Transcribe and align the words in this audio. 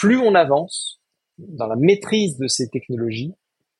plus 0.00 0.16
on 0.16 0.34
avance 0.34 0.98
dans 1.36 1.66
la 1.66 1.76
maîtrise 1.76 2.38
de 2.38 2.46
ces 2.46 2.70
technologies, 2.70 3.34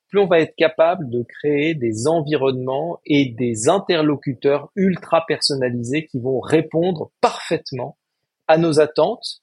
plus 0.08 0.21
on 0.21 0.27
va 0.27 0.41
être 0.41 0.54
capable 0.54 1.08
de 1.08 1.23
créer 1.23 1.75
des 1.75 2.07
environnements 2.08 3.00
et 3.07 3.34
des 3.39 3.70
interlocuteurs 3.70 4.70
ultra 4.76 5.25
personnalisés 5.26 6.04
qui 6.04 6.20
vont 6.20 6.41
répondre 6.41 7.10
parfaitement 7.22 7.96
à 8.48 8.59
nos 8.59 8.80
attentes 8.80 9.41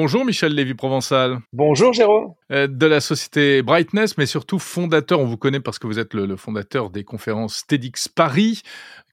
Bonjour 0.00 0.24
Michel 0.24 0.54
Lévy-Provençal. 0.54 1.40
Bonjour 1.52 1.92
Jérôme. 1.92 2.34
Euh, 2.52 2.68
de 2.68 2.86
la 2.86 3.00
société 3.00 3.62
Brightness, 3.62 4.16
mais 4.16 4.26
surtout 4.26 4.60
fondateur, 4.60 5.18
on 5.18 5.24
vous 5.24 5.36
connaît 5.36 5.58
parce 5.58 5.80
que 5.80 5.88
vous 5.88 5.98
êtes 5.98 6.14
le, 6.14 6.36
fondateur 6.36 6.90
des 6.90 7.02
conférences 7.02 7.66
TEDx 7.66 8.06
Paris, 8.06 8.62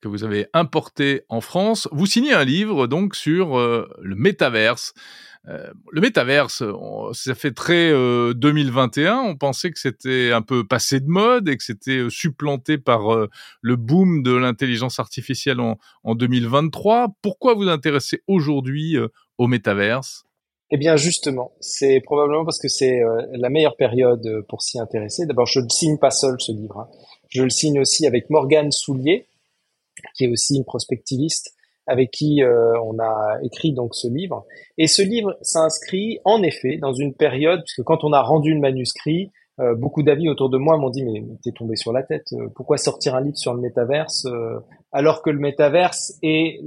que 0.04 0.08
vous 0.08 0.24
avez 0.24 0.46
importé 0.54 1.24
en 1.28 1.42
France. 1.42 1.90
Vous 1.92 2.06
signez 2.06 2.34
un 2.34 2.44
livre 2.44 2.86
donc 2.86 3.16
sur 3.16 3.58
euh, 3.58 3.90
le 4.00 4.16
métaverse. 4.16 4.94
Euh, 5.48 5.72
le 5.92 6.02
métaverse, 6.02 6.62
ça 7.14 7.34
fait 7.34 7.54
très 7.54 7.90
2021. 8.36 9.18
On 9.22 9.36
pensait 9.38 9.72
que 9.72 9.80
c'était 9.80 10.34
un 10.34 10.44
peu 10.44 10.68
passé 10.68 11.00
de 11.00 11.08
mode 11.08 11.50
et 11.50 11.58
que 11.58 11.64
c'était 11.64 12.06
supplanté 12.12 12.78
par 12.78 13.02
le 13.62 13.76
boom 13.76 14.22
de 14.22 14.36
l'intelligence 14.36 15.00
artificielle 15.00 15.62
en, 15.62 15.80
en 16.04 16.14
2023. 16.14 17.08
Pourquoi 17.24 17.56
vous 17.56 17.70
intéressez 17.70 18.22
aujourd'hui 18.28 18.98
au 19.40 19.48
métaverse? 19.48 20.26
Eh 20.72 20.78
bien 20.78 20.96
justement, 20.96 21.52
c'est 21.60 22.02
probablement 22.02 22.44
parce 22.44 22.60
que 22.60 22.68
c'est 22.68 23.02
euh, 23.02 23.22
la 23.34 23.50
meilleure 23.50 23.76
période 23.76 24.26
euh, 24.26 24.42
pour 24.48 24.62
s'y 24.64 24.80
intéresser. 24.80 25.26
D'abord, 25.26 25.46
je 25.46 25.60
ne 25.60 25.70
signe 25.70 25.98
pas 25.98 26.10
seul 26.10 26.36
ce 26.40 26.52
livre. 26.52 26.80
Hein. 26.80 26.90
Je 27.30 27.44
le 27.44 27.50
signe 27.50 27.80
aussi 27.80 28.08
avec 28.08 28.30
Morgane 28.30 28.72
Soulier, 28.72 29.28
qui 30.16 30.26
est 30.26 30.28
aussi 30.28 30.58
une 30.58 30.66
prospectiviste, 30.66 31.54
avec 31.86 32.10
qui 32.10 32.42
euh, 32.42 32.74
on 32.84 32.98
a 32.98 33.38
écrit 33.44 33.74
donc 33.74 33.94
ce 33.94 34.08
livre. 34.08 34.46
Et 34.80 34.88
ce 34.88 35.04
livre 35.04 35.38
s'inscrit 35.42 36.20
en 36.26 36.42
effet 36.42 36.78
dans 36.78 36.94
une 36.94 37.14
période, 37.14 37.62
puisque 37.64 37.84
quand 37.84 38.04
on 38.04 38.12
a 38.12 38.22
rendu 38.22 38.54
le 38.54 38.60
manuscrit, 38.60 39.32
beaucoup 39.78 40.04
d'avis 40.04 40.28
autour 40.28 40.50
de 40.50 40.58
moi 40.58 40.78
m'ont 40.78 40.90
dit 40.90 41.06
mais 41.06 41.24
t'es 41.42 41.54
tombé 41.54 41.78
sur 41.78 41.94
la 41.94 42.04
tête. 42.04 42.28
pourquoi 42.56 42.76
sortir 42.76 43.16
un 43.16 43.22
livre 43.22 43.38
sur 43.38 43.54
le 43.54 43.62
métaverse 43.62 44.28
alors 44.92 45.22
que 45.22 45.30
le 45.30 45.40
métaverse 45.40 46.20
est 46.24 46.60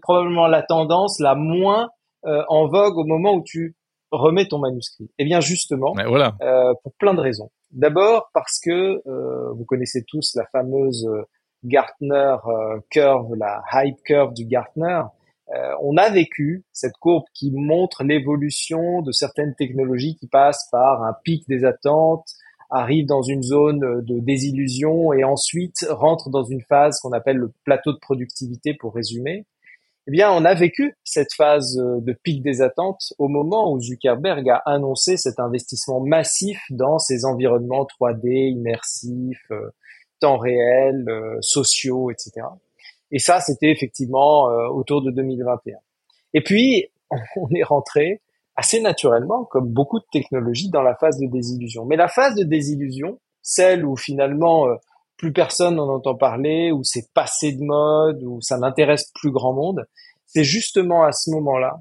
probablement 0.00 0.46
la 0.46 0.62
tendance 0.62 1.20
la 1.20 1.34
moins 1.34 1.90
euh, 1.90 1.93
en 2.24 2.66
vogue 2.68 2.96
au 2.98 3.04
moment 3.04 3.34
où 3.34 3.42
tu 3.44 3.74
remets 4.14 4.46
ton 4.46 4.58
manuscrit 4.58 5.10
Eh 5.18 5.24
bien 5.24 5.40
justement, 5.40 5.94
voilà. 6.06 6.34
euh, 6.42 6.72
pour 6.82 6.92
plein 6.94 7.14
de 7.14 7.20
raisons. 7.20 7.50
D'abord 7.70 8.30
parce 8.32 8.60
que 8.64 9.02
euh, 9.06 9.52
vous 9.52 9.64
connaissez 9.64 10.04
tous 10.06 10.34
la 10.36 10.46
fameuse 10.52 11.06
euh, 11.06 11.22
Gartner 11.64 12.36
curve, 12.90 13.34
la 13.36 13.62
hype 13.72 13.96
curve 14.04 14.34
du 14.34 14.44
Gartner. 14.44 15.00
on 15.80 15.96
a 15.96 16.10
vécu 16.10 16.62
cette 16.74 16.92
courbe 17.00 17.24
qui 17.32 17.50
montre 17.52 18.04
l'évolution 18.04 19.00
de 19.00 19.12
certaines 19.12 19.54
technologies 19.54 20.14
qui 20.16 20.26
passent 20.26 20.68
par 20.70 21.02
un 21.02 21.14
pic 21.24 21.48
des 21.48 21.64
attentes, 21.64 22.28
arrivent 22.68 23.06
dans 23.06 23.22
une 23.22 23.42
zone 23.42 24.02
de 24.02 24.18
désillusion 24.18 25.14
et 25.14 25.24
ensuite 25.24 25.86
rentrent 25.88 26.28
dans 26.28 26.44
une 26.44 26.60
phase 26.60 27.00
qu'on 27.00 27.12
appelle 27.12 27.38
le 27.38 27.50
plateau 27.64 27.94
de 27.94 27.98
productivité 27.98 28.74
pour 28.74 28.94
résumer 28.94 29.46
eh 30.06 30.10
bien, 30.10 30.30
on 30.30 30.44
a 30.44 30.54
vécu 30.54 30.94
cette 31.02 31.32
phase 31.32 31.78
euh, 31.78 32.00
de 32.00 32.12
pic 32.12 32.42
des 32.42 32.60
attentes 32.60 33.14
au 33.18 33.28
moment 33.28 33.72
où 33.72 33.80
Zuckerberg 33.80 34.46
a 34.50 34.62
annoncé 34.66 35.16
cet 35.16 35.40
investissement 35.40 36.00
massif 36.00 36.60
dans 36.68 36.98
ces 36.98 37.24
environnements 37.24 37.86
3D, 37.86 38.50
immersifs, 38.50 39.50
euh, 39.50 39.70
temps 40.20 40.36
réel, 40.36 41.08
euh, 41.08 41.38
sociaux, 41.40 42.10
etc. 42.10 42.46
Et 43.12 43.18
ça, 43.18 43.40
c'était 43.40 43.70
effectivement 43.70 44.44
autour 44.72 45.02
de 45.02 45.10
2021. 45.10 45.78
Et 46.34 46.42
puis, 46.42 46.88
on 47.36 47.48
est 47.54 47.62
rentré 47.62 48.20
assez 48.56 48.80
naturellement, 48.80 49.44
comme 49.44 49.68
beaucoup 49.68 50.00
de 50.00 50.06
technologies, 50.12 50.68
dans 50.68 50.82
la 50.82 50.96
phase 50.96 51.18
de 51.18 51.26
désillusion. 51.26 51.86
Mais 51.86 51.96
la 51.96 52.08
phase 52.08 52.34
de 52.34 52.44
désillusion, 52.44 53.20
celle 53.42 53.84
où 53.84 53.96
finalement 53.96 54.66
plus 55.16 55.32
personne 55.32 55.76
n'en 55.76 55.88
entend 55.88 56.16
parler, 56.16 56.72
ou 56.72 56.82
c'est 56.82 57.12
passé 57.14 57.52
de 57.52 57.62
mode, 57.62 58.22
ou 58.22 58.40
ça 58.40 58.58
n'intéresse 58.58 59.10
plus 59.14 59.30
grand 59.30 59.52
monde, 59.52 59.84
c'est 60.26 60.44
justement 60.44 61.04
à 61.04 61.12
ce 61.12 61.30
moment-là 61.30 61.80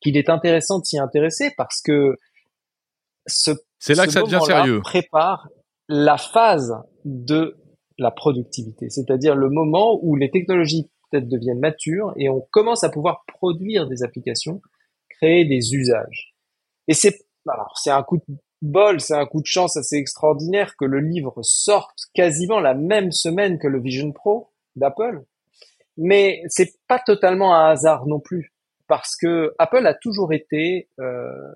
qu'il 0.00 0.16
est 0.16 0.30
intéressant 0.30 0.78
de 0.78 0.84
s'y 0.84 0.98
intéresser 0.98 1.52
parce 1.56 1.82
que 1.82 2.16
ce, 3.26 3.50
c'est 3.78 3.94
là 3.94 4.06
que 4.06 4.12
ça 4.12 4.22
devient 4.22 4.40
sérieux. 4.44 4.80
prépare 4.80 5.48
la 5.88 6.16
phase 6.16 6.74
de 7.04 7.58
la 7.98 8.10
productivité, 8.10 8.88
c'est-à-dire 8.88 9.34
le 9.34 9.50
moment 9.50 9.98
où 10.02 10.16
les 10.16 10.30
technologies 10.30 10.90
peut-être 11.10 11.28
deviennent 11.28 11.60
matures 11.60 12.12
et 12.16 12.30
on 12.30 12.40
commence 12.50 12.82
à 12.82 12.88
pouvoir 12.88 13.24
produire 13.26 13.86
des 13.88 14.02
applications, 14.02 14.62
créer 15.10 15.44
des 15.44 15.74
usages. 15.74 16.34
Et 16.88 16.94
c'est 16.94 17.18
alors 17.46 17.76
c'est 17.76 17.90
un 17.90 18.02
coup 18.02 18.16
de 18.16 18.36
bol, 18.62 19.00
c'est 19.00 19.14
un 19.14 19.26
coup 19.26 19.40
de 19.40 19.46
chance 19.46 19.76
assez 19.76 19.96
extraordinaire 19.96 20.76
que 20.76 20.84
le 20.84 21.00
livre 21.00 21.40
sorte 21.42 22.06
quasiment 22.14 22.60
la 22.60 22.74
même 22.74 23.12
semaine 23.12 23.58
que 23.58 23.68
le 23.68 23.80
Vision 23.80 24.12
Pro 24.12 24.50
d'Apple. 24.76 25.22
Mais 25.96 26.42
c'est 26.48 26.72
pas 26.86 26.98
totalement 26.98 27.54
un 27.54 27.70
hasard 27.70 28.06
non 28.06 28.20
plus, 28.20 28.52
parce 28.86 29.16
que 29.16 29.54
Apple 29.58 29.86
a 29.86 29.94
toujours 29.94 30.32
été, 30.32 30.88
euh, 30.98 31.52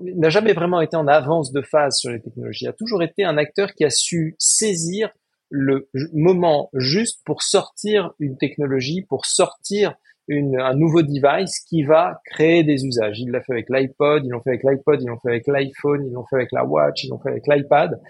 n'a 0.00 0.30
jamais 0.30 0.52
vraiment 0.52 0.80
été 0.80 0.96
en 0.96 1.06
avance 1.06 1.52
de 1.52 1.62
phase 1.62 1.96
sur 1.96 2.10
les 2.10 2.20
technologies, 2.20 2.66
a 2.66 2.72
toujours 2.72 3.02
été 3.02 3.24
un 3.24 3.38
acteur 3.38 3.74
qui 3.74 3.84
a 3.84 3.90
su 3.90 4.36
saisir 4.38 5.10
le 5.50 5.88
moment 6.12 6.70
juste 6.74 7.22
pour 7.24 7.42
sortir 7.42 8.12
une 8.20 8.38
technologie, 8.38 9.02
pour 9.02 9.26
sortir 9.26 9.96
un 10.30 10.74
nouveau 10.74 11.02
device 11.02 11.60
qui 11.60 11.82
va 11.82 12.20
créer 12.24 12.62
des 12.62 12.84
usages. 12.84 13.18
Ils 13.20 13.30
l'ont 13.30 13.42
fait 13.42 13.52
avec 13.52 13.68
l'iPod, 13.68 14.24
ils 14.24 14.30
l'ont 14.30 14.40
fait 14.40 14.50
avec 14.50 14.64
l'iPod, 14.64 15.02
ils 15.02 15.08
l'ont 15.08 15.18
fait 15.18 15.30
avec 15.30 15.46
l'iPhone, 15.46 16.06
ils 16.06 16.12
l'ont 16.12 16.24
fait 16.26 16.36
avec 16.36 16.52
la 16.52 16.64
Watch, 16.64 17.04
ils 17.04 17.10
l'ont 17.10 17.18
fait 17.18 17.30
avec 17.30 17.46
l'iPad. 17.46 18.00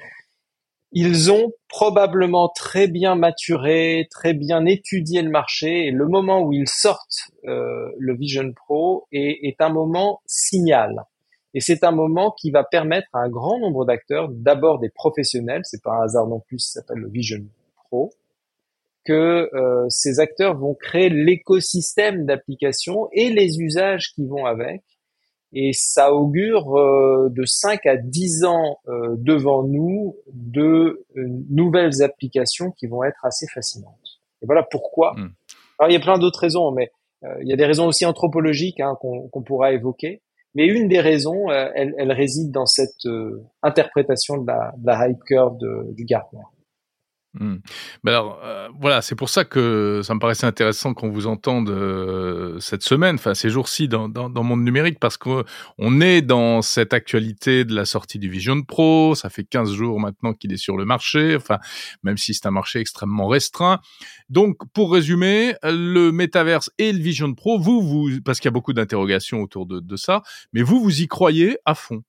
Ils 0.92 1.30
ont 1.30 1.52
probablement 1.68 2.48
très 2.48 2.88
bien 2.88 3.14
maturé, 3.14 4.08
très 4.10 4.34
bien 4.34 4.66
étudié 4.66 5.22
le 5.22 5.30
marché 5.30 5.86
et 5.86 5.90
le 5.92 6.08
moment 6.08 6.42
où 6.42 6.52
ils 6.52 6.68
sortent 6.68 7.30
euh, 7.46 7.88
le 7.96 8.16
Vision 8.16 8.52
Pro 8.52 9.06
est, 9.12 9.38
est 9.46 9.60
un 9.60 9.68
moment 9.68 10.20
signal. 10.26 11.04
Et 11.54 11.60
c'est 11.60 11.84
un 11.84 11.92
moment 11.92 12.32
qui 12.32 12.50
va 12.50 12.64
permettre 12.64 13.08
à 13.12 13.20
un 13.20 13.28
grand 13.28 13.58
nombre 13.58 13.84
d'acteurs, 13.84 14.28
d'abord 14.30 14.78
des 14.78 14.90
professionnels, 14.90 15.62
c'est 15.64 15.82
pas 15.82 15.92
un 15.92 16.02
hasard 16.02 16.26
non 16.26 16.40
plus, 16.40 16.58
ça 16.58 16.80
s'appelle 16.80 16.98
le 16.98 17.08
Vision 17.08 17.40
Pro, 17.76 18.12
que 19.10 19.50
euh, 19.54 19.86
ces 19.88 20.20
acteurs 20.20 20.56
vont 20.56 20.74
créer 20.74 21.08
l'écosystème 21.08 22.26
d'applications 22.26 23.08
et 23.10 23.30
les 23.30 23.58
usages 23.58 24.12
qui 24.14 24.24
vont 24.24 24.46
avec. 24.46 24.82
Et 25.52 25.72
ça 25.72 26.14
augure 26.14 26.78
euh, 26.78 27.28
de 27.28 27.44
5 27.44 27.84
à 27.86 27.96
10 27.96 28.44
ans 28.44 28.78
euh, 28.86 29.16
devant 29.18 29.64
nous 29.64 30.16
de 30.32 31.04
nouvelles 31.16 32.02
applications 32.02 32.70
qui 32.70 32.86
vont 32.86 33.02
être 33.02 33.24
assez 33.24 33.48
fascinantes. 33.48 34.20
Et 34.42 34.46
voilà 34.46 34.62
pourquoi. 34.62 35.14
Hmm. 35.14 35.32
Alors 35.80 35.90
il 35.90 35.94
y 35.94 35.96
a 35.96 36.00
plein 36.00 36.18
d'autres 36.18 36.38
raisons, 36.38 36.70
mais 36.70 36.92
il 37.42 37.48
y 37.48 37.52
a 37.52 37.56
des 37.56 37.66
raisons 37.66 37.86
aussi 37.86 38.06
anthropologiques 38.06 38.80
hein, 38.80 38.96
qu'on 39.00 39.42
pourra 39.42 39.72
évoquer. 39.72 40.22
Mais 40.54 40.66
une 40.66 40.88
des 40.88 41.00
raisons, 41.00 41.50
elle, 41.50 41.94
elle, 41.98 42.12
réside 42.12 42.50
dans 42.50 42.64
cette 42.64 43.06
interprétation 43.62 44.38
de 44.38 44.46
la, 44.46 44.72
de 44.78 44.86
la 44.86 45.08
hype 45.08 45.22
curve 45.24 45.58
de, 45.58 45.92
du 45.92 46.04
Gartner. 46.06 46.40
Mmh. 47.34 47.58
alors 48.08 48.40
euh, 48.42 48.68
voilà, 48.80 49.02
c'est 49.02 49.14
pour 49.14 49.28
ça 49.28 49.44
que 49.44 50.00
ça 50.02 50.14
me 50.14 50.18
paraissait 50.18 50.46
intéressant 50.46 50.94
qu'on 50.94 51.10
vous 51.10 51.28
entende 51.28 51.70
euh, 51.70 52.58
cette 52.58 52.82
semaine, 52.82 53.14
enfin 53.14 53.34
ces 53.34 53.50
jours-ci 53.50 53.86
dans, 53.86 54.08
dans, 54.08 54.28
dans 54.28 54.42
Monde 54.42 54.64
Numérique, 54.64 54.98
parce 54.98 55.16
qu'on 55.16 56.00
est 56.00 56.22
dans 56.22 56.60
cette 56.60 56.92
actualité 56.92 57.64
de 57.64 57.72
la 57.72 57.84
sortie 57.84 58.18
du 58.18 58.28
Vision 58.28 58.62
Pro. 58.62 59.14
Ça 59.14 59.30
fait 59.30 59.44
15 59.44 59.70
jours 59.70 60.00
maintenant 60.00 60.34
qu'il 60.34 60.52
est 60.52 60.56
sur 60.56 60.76
le 60.76 60.84
marché, 60.84 61.36
enfin 61.36 61.58
même 62.02 62.16
si 62.16 62.34
c'est 62.34 62.46
un 62.46 62.50
marché 62.50 62.80
extrêmement 62.80 63.28
restreint. 63.28 63.78
Donc 64.28 64.56
pour 64.72 64.92
résumer, 64.92 65.54
le 65.62 66.10
métaverse 66.10 66.70
et 66.78 66.92
le 66.92 66.98
Vision 66.98 67.32
Pro, 67.34 67.60
vous, 67.60 67.80
vous 67.80 68.10
parce 68.24 68.40
qu'il 68.40 68.48
y 68.48 68.52
a 68.52 68.54
beaucoup 68.54 68.72
d'interrogations 68.72 69.40
autour 69.40 69.66
de, 69.66 69.78
de 69.78 69.96
ça, 69.96 70.22
mais 70.52 70.62
vous, 70.62 70.80
vous 70.80 71.00
y 71.00 71.06
croyez 71.06 71.58
à 71.64 71.76
fond? 71.76 72.02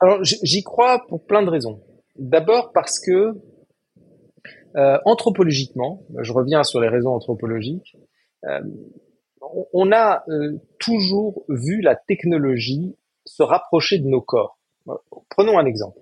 Alors 0.00 0.20
j'y 0.22 0.62
crois 0.62 1.02
pour 1.08 1.26
plein 1.26 1.42
de 1.42 1.50
raisons. 1.50 1.82
D'abord 2.18 2.70
parce 2.72 2.98
que 3.04 3.34
euh, 4.76 4.98
anthropologiquement, 5.04 6.02
je 6.20 6.32
reviens 6.32 6.62
sur 6.62 6.80
les 6.80 6.88
raisons 6.88 7.14
anthropologiques, 7.14 7.96
euh, 8.44 8.60
on 9.72 9.90
a 9.92 10.24
euh, 10.28 10.58
toujours 10.78 11.44
vu 11.48 11.80
la 11.80 11.96
technologie 11.96 12.96
se 13.24 13.42
rapprocher 13.42 13.98
de 13.98 14.06
nos 14.06 14.20
corps. 14.20 14.58
Prenons 15.30 15.58
un 15.58 15.66
exemple. 15.66 15.98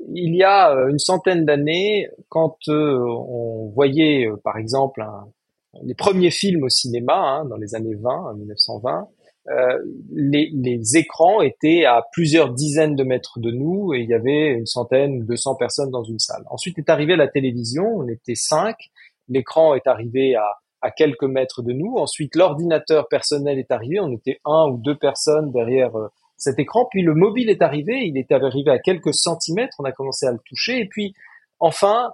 Il 0.00 0.34
y 0.34 0.42
a 0.42 0.70
une 0.88 0.98
centaine 0.98 1.44
d'années, 1.44 2.08
quand 2.28 2.56
on 2.68 3.70
voyait 3.74 4.28
par 4.44 4.56
exemple 4.56 5.04
les 5.82 5.94
premiers 5.94 6.30
films 6.30 6.64
au 6.64 6.68
cinéma, 6.68 7.14
hein, 7.14 7.44
dans 7.44 7.56
les 7.56 7.74
années 7.74 7.94
20, 7.94 8.34
1920, 8.34 9.08
euh, 9.50 9.78
les, 10.10 10.96
écrans 10.96 11.40
étaient 11.40 11.84
à 11.84 12.04
plusieurs 12.12 12.52
dizaines 12.52 12.96
de 12.96 13.04
mètres 13.04 13.40
de 13.40 13.50
nous 13.50 13.94
et 13.94 14.00
il 14.00 14.08
y 14.08 14.14
avait 14.14 14.52
une 14.52 14.66
centaine, 14.66 15.24
200 15.24 15.56
personnes 15.56 15.90
dans 15.90 16.04
une 16.04 16.18
salle. 16.18 16.42
Ensuite 16.50 16.78
est 16.78 16.90
arrivée 16.90 17.16
la 17.16 17.28
télévision, 17.28 17.84
on 17.84 18.08
était 18.08 18.34
cinq. 18.34 18.76
L'écran 19.28 19.74
est 19.74 19.86
arrivé 19.86 20.34
à 20.34 20.58
à 20.80 20.90
quelques 20.90 21.24
mètres 21.24 21.62
de 21.62 21.72
nous. 21.72 21.96
Ensuite, 21.96 22.36
l'ordinateur 22.36 23.08
personnel 23.08 23.58
est 23.58 23.70
arrivé. 23.70 24.00
On 24.00 24.12
était 24.12 24.40
un 24.44 24.68
ou 24.70 24.78
deux 24.78 24.96
personnes 24.96 25.50
derrière 25.50 25.90
cet 26.36 26.58
écran. 26.58 26.86
Puis 26.90 27.02
le 27.02 27.14
mobile 27.14 27.50
est 27.50 27.62
arrivé. 27.62 28.06
Il 28.06 28.16
est 28.16 28.30
arrivé 28.32 28.70
à 28.70 28.78
quelques 28.78 29.14
centimètres. 29.14 29.76
On 29.78 29.84
a 29.84 29.92
commencé 29.92 30.26
à 30.26 30.32
le 30.32 30.38
toucher. 30.44 30.80
Et 30.80 30.86
puis, 30.86 31.14
enfin, 31.58 32.12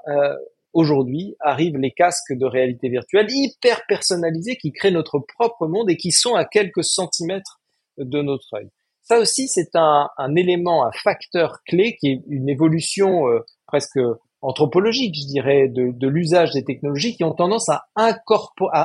aujourd'hui 0.74 1.36
arrivent 1.40 1.78
les 1.78 1.92
casques 1.92 2.32
de 2.32 2.44
réalité 2.44 2.88
virtuelle 2.88 3.26
hyper 3.30 3.82
personnalisés 3.88 4.56
qui 4.56 4.72
créent 4.72 4.90
notre 4.90 5.18
propre 5.18 5.66
monde 5.66 5.90
et 5.90 5.96
qui 5.96 6.12
sont 6.12 6.34
à 6.34 6.44
quelques 6.44 6.84
centimètres 6.84 7.60
de 7.96 8.20
notre 8.20 8.54
œil. 8.54 8.68
Ça 9.02 9.18
aussi, 9.18 9.48
c'est 9.48 9.74
un, 9.74 10.08
élément, 10.34 10.86
un 10.86 10.92
facteur 10.92 11.62
clé 11.66 11.96
qui 12.00 12.08
est 12.08 12.22
une 12.28 12.48
évolution 12.48 13.28
euh, 13.28 13.40
presque 13.66 13.98
anthropologique, 14.40 15.14
je 15.14 15.26
dirais, 15.26 15.68
de, 15.68 16.06
l'usage 16.06 16.52
des 16.52 16.64
technologies 16.64 17.16
qui 17.16 17.24
ont 17.24 17.32
tendance 17.32 17.68
à 17.68 17.84
incorporer, 17.96 18.78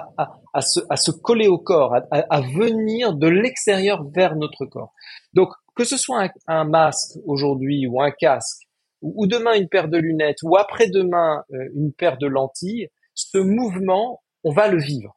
à, 0.53 0.61
se, 0.61 1.11
coller 1.11 1.47
au 1.47 1.57
corps, 1.57 1.95
à, 2.11 2.41
venir 2.41 3.13
de 3.13 3.27
l'extérieur 3.27 4.03
vers 4.15 4.35
notre 4.35 4.65
corps. 4.65 4.93
Donc, 5.33 5.49
que 5.75 5.83
ce 5.83 5.97
soit 5.97 6.23
un, 6.23 6.29
un 6.47 6.63
masque 6.63 7.17
aujourd'hui 7.25 7.87
ou 7.87 8.01
un 8.01 8.11
casque 8.11 8.68
ou 9.01 9.27
demain 9.27 9.53
une 9.53 9.69
paire 9.69 9.87
de 9.87 9.97
lunettes, 9.97 10.39
ou 10.43 10.57
après-demain 10.57 11.43
euh, 11.53 11.69
une 11.75 11.93
paire 11.93 12.17
de 12.17 12.27
lentilles, 12.27 12.89
ce 13.13 13.37
mouvement, 13.37 14.21
on 14.43 14.51
va 14.51 14.67
le 14.67 14.79
vivre. 14.79 15.15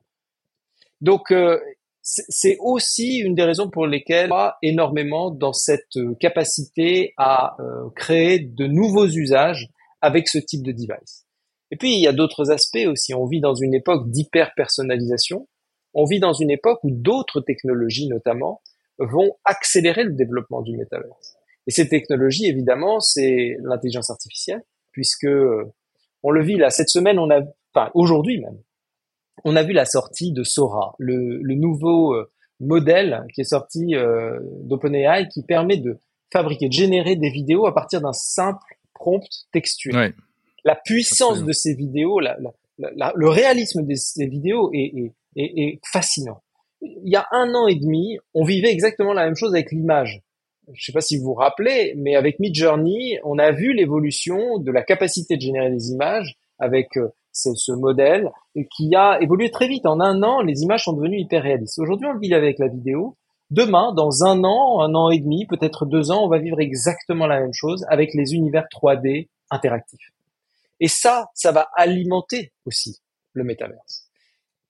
Donc, 1.00 1.30
euh, 1.30 1.58
c'est 2.02 2.56
aussi 2.60 3.18
une 3.18 3.34
des 3.34 3.44
raisons 3.44 3.70
pour 3.70 3.86
lesquelles 3.86 4.32
on 4.32 4.36
a 4.36 4.56
énormément 4.62 5.30
dans 5.30 5.52
cette 5.52 5.96
euh, 5.96 6.14
capacité 6.18 7.14
à 7.16 7.56
créer 7.94 8.40
de 8.40 8.66
nouveaux 8.66 9.06
usages 9.06 9.68
avec 10.00 10.28
ce 10.28 10.38
type 10.38 10.62
de 10.62 10.72
device. 10.72 11.26
Et 11.70 11.76
puis, 11.76 11.94
il 11.94 12.00
y 12.00 12.08
a 12.08 12.12
d'autres 12.12 12.50
aspects 12.50 12.86
aussi. 12.86 13.14
On 13.14 13.26
vit 13.26 13.40
dans 13.40 13.54
une 13.54 13.74
époque 13.74 14.10
d'hyper-personnalisation. 14.10 15.48
On 15.94 16.04
vit 16.04 16.20
dans 16.20 16.32
une 16.32 16.50
époque 16.50 16.80
où 16.82 16.90
d'autres 16.90 17.40
technologies, 17.40 18.08
notamment, 18.08 18.60
vont 18.98 19.36
accélérer 19.44 20.04
le 20.04 20.12
développement 20.12 20.62
du 20.62 20.76
métaverse. 20.76 21.36
Et 21.66 21.70
ces 21.70 21.88
technologies, 21.88 22.46
évidemment, 22.46 23.00
c'est 23.00 23.56
l'intelligence 23.62 24.10
artificielle, 24.10 24.62
puisque 24.90 25.24
euh, 25.24 25.64
on 26.22 26.30
le 26.30 26.42
vit 26.42 26.56
là 26.56 26.70
cette 26.70 26.88
semaine, 26.88 27.18
on 27.18 27.30
a, 27.30 27.40
enfin 27.74 27.90
aujourd'hui 27.94 28.40
même, 28.40 28.58
on 29.44 29.56
a 29.56 29.62
vu 29.62 29.72
la 29.72 29.84
sortie 29.84 30.32
de 30.32 30.42
Sora, 30.42 30.94
le, 30.98 31.38
le 31.40 31.54
nouveau 31.54 32.14
euh, 32.14 32.30
modèle 32.60 33.24
qui 33.34 33.40
est 33.40 33.44
sorti 33.44 33.94
euh, 33.94 34.38
d'OpenAI 34.64 35.28
qui 35.28 35.42
permet 35.42 35.76
de 35.76 35.98
fabriquer, 36.32 36.68
de 36.68 36.72
générer 36.72 37.16
des 37.16 37.30
vidéos 37.30 37.66
à 37.66 37.74
partir 37.74 38.00
d'un 38.00 38.12
simple 38.12 38.78
prompt 38.94 39.26
textuel. 39.52 40.14
La 40.64 40.76
puissance 40.76 41.44
de 41.44 41.52
ces 41.52 41.74
vidéos, 41.74 42.20
la, 42.20 42.38
la, 42.78 43.12
le 43.16 43.28
réalisme 43.28 43.84
de 43.84 43.94
ces 43.94 44.26
vidéos 44.26 44.70
est, 44.72 44.92
est, 44.96 45.12
est, 45.36 45.62
est 45.62 45.80
fascinant. 45.92 46.42
Il 46.80 47.10
y 47.10 47.16
a 47.16 47.26
un 47.32 47.54
an 47.54 47.66
et 47.66 47.74
demi, 47.74 48.18
on 48.34 48.44
vivait 48.44 48.70
exactement 48.70 49.12
la 49.12 49.24
même 49.24 49.36
chose 49.36 49.54
avec 49.54 49.72
l'image 49.72 50.22
je 50.74 50.84
sais 50.84 50.92
pas 50.92 51.00
si 51.00 51.18
vous 51.18 51.24
vous 51.24 51.34
rappelez, 51.34 51.94
mais 51.96 52.16
avec 52.16 52.38
Midjourney, 52.38 53.18
on 53.24 53.38
a 53.38 53.52
vu 53.52 53.72
l'évolution 53.72 54.58
de 54.58 54.70
la 54.70 54.82
capacité 54.82 55.36
de 55.36 55.40
générer 55.40 55.70
des 55.70 55.90
images 55.90 56.36
avec 56.58 56.96
euh, 56.96 57.08
ce, 57.32 57.72
modèle 57.72 58.30
qui 58.76 58.94
a 58.94 59.18
évolué 59.20 59.50
très 59.50 59.68
vite. 59.68 59.86
En 59.86 60.00
un 60.00 60.22
an, 60.22 60.42
les 60.42 60.62
images 60.62 60.84
sont 60.84 60.92
devenues 60.92 61.20
hyper 61.20 61.42
réalistes. 61.42 61.78
Aujourd'hui, 61.78 62.06
on 62.06 62.12
le 62.12 62.20
vit 62.20 62.34
avec 62.34 62.58
la 62.58 62.68
vidéo. 62.68 63.16
Demain, 63.50 63.92
dans 63.92 64.24
un 64.24 64.44
an, 64.44 64.80
un 64.80 64.94
an 64.94 65.10
et 65.10 65.18
demi, 65.18 65.46
peut-être 65.46 65.84
deux 65.84 66.10
ans, 66.10 66.24
on 66.24 66.28
va 66.28 66.38
vivre 66.38 66.60
exactement 66.60 67.26
la 67.26 67.40
même 67.40 67.52
chose 67.52 67.84
avec 67.88 68.14
les 68.14 68.34
univers 68.34 68.66
3D 68.72 69.28
interactifs. 69.50 70.12
Et 70.80 70.88
ça, 70.88 71.26
ça 71.34 71.52
va 71.52 71.68
alimenter 71.76 72.52
aussi 72.64 73.00
le 73.34 73.44
métaverse. 73.44 74.08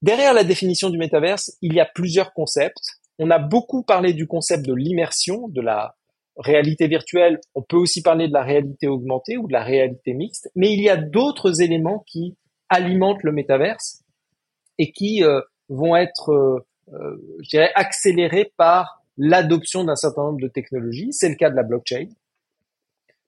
Derrière 0.03 0.35
la 0.35 0.43
définition 0.43 0.91
du 0.91 0.99
métaverse, 0.99 1.57
il 1.63 1.75
y 1.75 1.81
a 1.81 1.85
plusieurs 1.85 2.33
concepts 2.33 3.02
on 3.23 3.31
a 3.31 3.39
beaucoup 3.39 3.85
parlé 3.85 4.13
du 4.13 4.27
concept 4.27 4.67
de 4.67 4.75
l'immersion, 4.75 5.49
de 5.49 5.61
la 5.61 5.95
réalité 6.37 6.89
virtuelle. 6.89 7.39
On 7.55 7.63
peut 7.63 7.77
aussi 7.77 8.03
parler 8.03 8.27
de 8.27 8.33
la 8.33 8.43
réalité 8.43 8.89
augmentée 8.89 9.37
ou 9.37 9.47
de 9.47 9.53
la 9.53 9.63
réalité 9.63 10.13
mixte. 10.13 10.51
Mais 10.57 10.73
il 10.73 10.83
y 10.83 10.89
a 10.89 10.97
d'autres 10.97 11.63
éléments 11.63 12.03
qui 12.07 12.37
alimentent 12.69 13.23
le 13.23 13.31
métaverse 13.31 14.03
et 14.79 14.91
qui 14.91 15.23
euh, 15.23 15.41
vont 15.69 15.95
être, 15.95 16.31
euh, 16.31 16.67
euh, 16.95 17.17
je 17.43 17.51
dirais, 17.51 17.71
accélérés 17.77 18.53
par 18.57 19.05
l'adoption 19.17 19.85
d'un 19.85 19.95
certain 19.95 20.23
nombre 20.23 20.41
de 20.41 20.49
technologies. 20.49 21.13
C'est 21.13 21.29
le 21.29 21.37
cas 21.37 21.51
de 21.51 21.55
la 21.55 21.63
blockchain. 21.63 22.09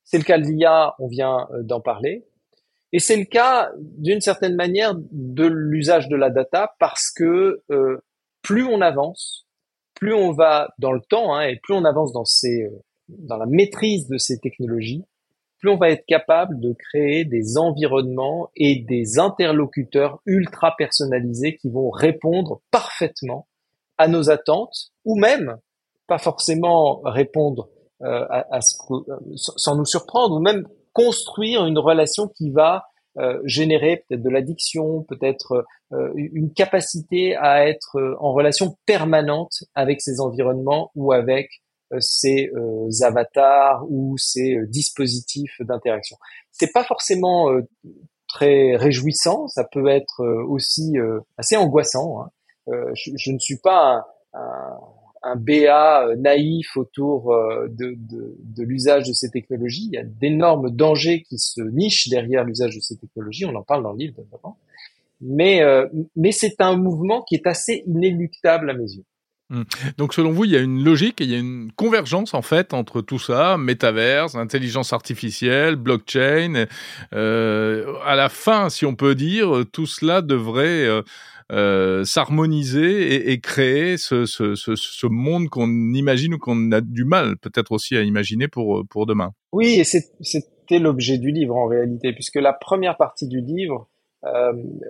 C'est 0.03 0.19
le 0.19 0.25
cas 0.25 0.39
de 0.39 0.45
l'IA, 0.45 0.95
on 0.99 1.07
vient 1.07 1.47
d'en 1.63 1.81
parler. 1.81 2.27
Et 2.93 2.99
c'est 2.99 3.17
le 3.17 3.25
cas, 3.25 3.71
d'une 3.79 4.21
certaine 4.21 4.57
manière, 4.57 4.95
de 4.97 5.45
l'usage 5.45 6.09
de 6.09 6.17
la 6.17 6.31
data 6.31 6.75
parce 6.79 7.11
que 7.11 7.63
plus 8.43 8.65
on 8.65 8.83
avance, 8.83 9.45
plus 10.05 10.13
on 10.13 10.33
va 10.33 10.69
dans 10.79 10.93
le 10.93 11.01
temps 11.01 11.35
hein, 11.35 11.47
et 11.49 11.57
plus 11.63 11.73
on 11.73 11.87
avance 11.87 12.13
dans 12.13 12.27
ces, 12.27 12.65
euh, 12.65 12.85
dans 13.09 13.39
la 13.39 13.47
maîtrise 13.47 14.07
de 14.07 14.19
ces 14.19 14.39
technologies, 14.39 15.03
plus 15.61 15.71
on 15.71 15.79
va 15.79 15.89
être 15.89 16.05
capable 16.05 16.61
de 16.61 16.75
créer 16.75 17.25
des 17.25 17.57
environnements 17.57 18.51
et 18.55 18.85
des 18.87 19.19
interlocuteurs 19.19 20.21
ultra 20.27 20.75
personnalisés 20.77 21.57
qui 21.57 21.71
vont 21.71 21.89
répondre 21.89 22.61
parfaitement 22.71 23.49
à 23.97 24.07
nos 24.07 24.29
attentes 24.29 24.93
ou 25.07 25.19
même 25.19 25.57
pas 26.07 26.19
forcément 26.19 27.01
répondre 27.07 27.71
euh, 28.03 28.27
à, 28.29 28.61
ce 28.61 28.77
euh, 28.93 29.17
sans 29.37 29.75
nous 29.75 29.87
surprendre 29.87 30.37
ou 30.37 30.41
même 30.41 30.69
construire 30.93 31.65
une 31.65 31.79
relation 31.79 32.29
qui 32.29 32.51
va 32.51 32.85
euh, 33.17 33.41
générer 33.45 34.05
peut-être 34.09 34.23
de 34.23 34.31
l'addiction, 34.31 35.05
peut-être 35.05 35.65
euh, 35.93 36.13
une 36.17 36.53
capacité 36.53 37.37
à 37.37 37.69
être 37.69 37.97
euh, 37.97 38.17
en 38.19 38.33
relation 38.33 38.77
permanente 38.87 39.63
avec 39.77 40.01
ces 40.01 40.21
environnements 40.21 40.91
ou 40.97 41.13
avec 41.13 41.49
ces 42.01 42.51
avatars 43.03 43.85
ou 43.89 44.17
ces 44.19 44.57
dispositifs 44.67 45.61
d'interaction. 45.61 46.17
C'est 46.51 46.73
pas 46.73 46.83
forcément 46.83 47.47
très 48.27 48.75
réjouissant, 48.75 49.47
ça 49.47 49.63
peut 49.63 49.87
être 49.87 50.25
aussi 50.49 50.95
assez 51.37 51.57
angoissant. 51.57 52.23
Hein. 52.23 52.31
Je, 52.95 53.13
je, 53.17 53.31
ne 53.31 53.39
suis 53.39 53.59
pas 53.59 54.05
un, 54.33 54.41
un 54.41 54.79
un 55.25 55.37
BA 55.37 56.07
euh, 56.07 56.17
naïf 56.17 56.77
autour 56.77 57.33
euh, 57.33 57.67
de, 57.69 57.97
de, 57.97 58.37
de 58.39 58.63
l'usage 58.63 59.09
de 59.09 59.13
ces 59.13 59.31
technologies. 59.31 59.89
Il 59.91 59.95
y 59.95 59.99
a 59.99 60.05
d'énormes 60.05 60.71
dangers 60.71 61.23
qui 61.23 61.39
se 61.39 61.63
nichent 61.63 62.09
derrière 62.09 62.45
l'usage 62.45 62.75
de 62.77 62.81
ces 62.81 62.97
technologies. 62.97 63.47
On 63.47 63.55
en 63.55 63.63
parle 63.63 63.83
dans 63.83 63.93
le 63.93 63.99
livre 63.99 64.15
notamment. 64.19 64.59
Mais, 65.21 65.63
euh, 65.63 65.89
mais 66.17 66.33
c'est 66.33 66.61
un 66.61 66.77
mouvement 66.77 67.23
qui 67.23 67.35
est 67.35 67.47
assez 67.47 67.83
inéluctable 67.87 68.69
à 68.71 68.75
mes 68.75 68.93
yeux. 68.93 69.05
Mmh. 69.55 69.63
Donc 69.99 70.15
selon 70.15 70.33
vous, 70.33 70.45
il 70.45 70.51
y 70.51 70.57
a 70.57 70.61
une 70.61 70.83
logique 70.83 71.21
et 71.21 71.25
il 71.25 71.31
y 71.31 71.35
a 71.35 71.39
une 71.39 71.71
convergence 71.77 72.35
en 72.35 72.43
fait 72.43 72.75
entre 72.75 73.01
tout 73.01 73.19
ça, 73.19 73.57
métaverse, 73.57 74.35
intelligence 74.35 74.93
artificielle, 74.93 75.77
blockchain. 75.77 76.67
Euh, 77.13 77.95
à 78.05 78.17
la 78.17 78.29
fin, 78.29 78.69
si 78.69 78.85
on 78.85 78.95
peut 78.95 79.15
dire, 79.15 79.65
tout 79.73 79.87
cela 79.87 80.23
devrait 80.23 80.87
euh, 80.87 81.03
euh, 81.53 82.05
s'harmoniser 82.05 83.31
et, 83.31 83.41
créer 83.41 83.97
ce, 83.97 85.07
monde 85.07 85.49
qu'on 85.49 85.69
imagine 85.95 86.35
ou 86.35 86.39
qu'on 86.39 86.73
a 86.73 86.81
du 86.81 87.05
mal 87.05 87.37
peut-être 87.37 87.73
aussi 87.73 87.97
à 87.97 88.03
imaginer 88.03 88.49
pour, 88.49 88.85
pour 88.89 89.07
demain. 89.07 89.33
Oui, 89.53 89.79
et 89.79 89.85
c'était 89.85 90.79
l'objet 90.81 91.19
du 91.19 91.31
livre 91.31 91.55
en 91.55 91.67
réalité, 91.67 92.13
puisque 92.13 92.37
la 92.37 92.53
première 92.53 92.97
partie 92.97 93.29
du 93.29 93.41
livre 93.41 93.89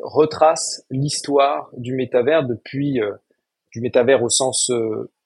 retrace 0.05 0.87
l'histoire 0.91 1.69
du 1.77 1.93
métavers 1.97 2.47
depuis 2.47 3.00
du 3.75 3.81
métavers 3.81 4.23
au 4.23 4.28
sens 4.28 4.71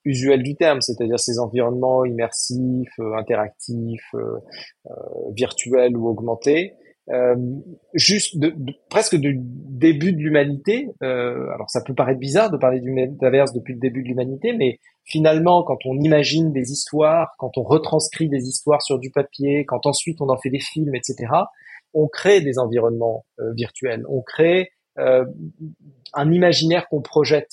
usuel 0.05 0.43
du 0.43 0.57
terme, 0.57 0.81
c'est-à-dire 0.81 1.21
ces 1.21 1.38
environnements 1.38 2.05
immersifs, 2.05 2.99
interactifs, 3.17 4.14
virtuels 5.35 5.97
ou 5.97 6.09
augmentés, 6.09 6.75
euh, 7.11 7.37
juste 7.95 8.38
de, 8.38 8.55
presque 8.90 9.17
du 9.17 9.38
début 9.40 10.12
de 10.12 10.19
l'humanité. 10.19 10.88
Euh, 11.02 11.49
alors 11.55 11.71
ça 11.71 11.81
peut 11.83 11.95
paraître 11.95 12.21
bizarre 12.21 12.50
de 12.50 12.59
parler 12.59 12.81
du 12.81 12.90
métaverse 12.90 13.55
depuis 13.55 13.75
le 13.75 13.81
début 13.81 14.02
de 14.02 14.09
l'humanité, 14.09 14.52
mais 14.52 14.78
finalement, 15.05 15.62
quand 15.62 15.78
on 15.87 15.99
imagine 16.00 16.52
des 16.52 16.71
histoires, 16.71 17.35
quand 17.38 17.57
on 17.57 17.62
retranscrit 17.62 18.28
des 18.28 18.43
histoires 18.43 18.83
sur 18.83 18.99
du 18.99 19.11
papier, 19.11 19.64
quand 19.64 19.87
ensuite 19.87 20.21
on 20.21 20.28
en 20.28 20.37
fait 20.37 20.50
des 20.50 20.61
films, 20.61 20.95
etc., 20.95 21.33
on 21.95 22.09
crée 22.09 22.43
des 22.43 22.59
environnements 22.59 23.25
euh, 23.40 23.52
virtuels, 23.55 24.05
on 24.11 24.21
crée 24.21 24.71
euh, 24.99 25.25
un 26.12 26.31
imaginaire 26.31 26.88
qu'on 26.88 27.00
projette. 27.00 27.52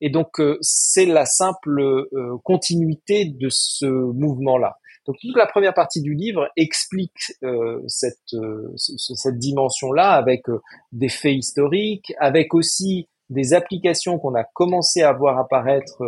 Et 0.00 0.10
donc 0.10 0.40
c'est 0.60 1.06
la 1.06 1.24
simple 1.24 2.08
continuité 2.44 3.24
de 3.24 3.48
ce 3.50 3.86
mouvement-là. 3.86 4.78
Donc 5.06 5.18
toute 5.20 5.36
la 5.36 5.46
première 5.46 5.74
partie 5.74 6.02
du 6.02 6.14
livre 6.14 6.48
explique 6.56 7.32
euh, 7.44 7.80
cette, 7.86 8.34
euh, 8.34 8.72
cette 8.76 9.38
dimension-là 9.38 10.10
avec 10.10 10.48
euh, 10.48 10.60
des 10.92 11.08
faits 11.08 11.36
historiques, 11.36 12.12
avec 12.18 12.54
aussi 12.54 13.08
des 13.30 13.54
applications 13.54 14.18
qu'on 14.18 14.34
a 14.34 14.44
commencé 14.44 15.02
à 15.02 15.12
voir 15.12 15.38
apparaître 15.38 16.00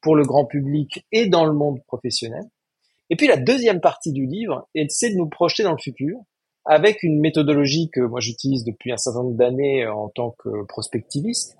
pour 0.00 0.16
le 0.16 0.24
grand 0.24 0.44
public 0.44 1.06
et 1.12 1.26
dans 1.26 1.44
le 1.44 1.52
monde 1.52 1.80
professionnel. 1.86 2.42
Et 3.10 3.16
puis 3.16 3.28
la 3.28 3.36
deuxième 3.36 3.80
partie 3.80 4.12
du 4.12 4.26
livre, 4.26 4.68
c'est 4.88 5.10
de 5.10 5.16
nous 5.16 5.28
projeter 5.28 5.62
dans 5.62 5.70
le 5.70 5.78
futur 5.78 6.18
avec 6.64 7.04
une 7.04 7.20
méthodologie 7.20 7.90
que 7.90 8.00
moi 8.00 8.18
j'utilise 8.18 8.64
depuis 8.64 8.90
un 8.90 8.96
certain 8.96 9.22
nombre 9.22 9.36
d'années 9.36 9.86
en 9.86 10.08
tant 10.08 10.34
que 10.42 10.64
prospectiviste, 10.66 11.56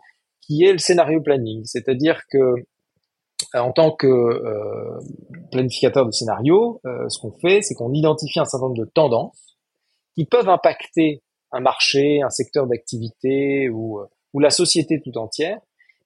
qui 0.48 0.64
est 0.64 0.72
le 0.72 0.78
scénario 0.78 1.20
planning. 1.20 1.62
C'est-à-dire 1.64 2.22
que 2.30 2.38
euh, 2.38 3.58
en 3.60 3.72
tant 3.72 3.92
que 3.92 4.06
euh, 4.06 4.98
planificateur 5.52 6.06
de 6.06 6.10
scénario, 6.10 6.80
euh, 6.86 7.08
ce 7.08 7.20
qu'on 7.20 7.32
fait, 7.32 7.60
c'est 7.62 7.74
qu'on 7.74 7.92
identifie 7.92 8.40
un 8.40 8.44
certain 8.44 8.66
nombre 8.66 8.78
de 8.78 8.90
tendances 8.92 9.56
qui 10.16 10.24
peuvent 10.24 10.48
impacter 10.48 11.22
un 11.52 11.60
marché, 11.60 12.22
un 12.22 12.30
secteur 12.30 12.66
d'activité 12.66 13.68
ou, 13.68 14.00
ou 14.32 14.40
la 14.40 14.50
société 14.50 15.00
tout 15.00 15.16
entière. 15.16 15.58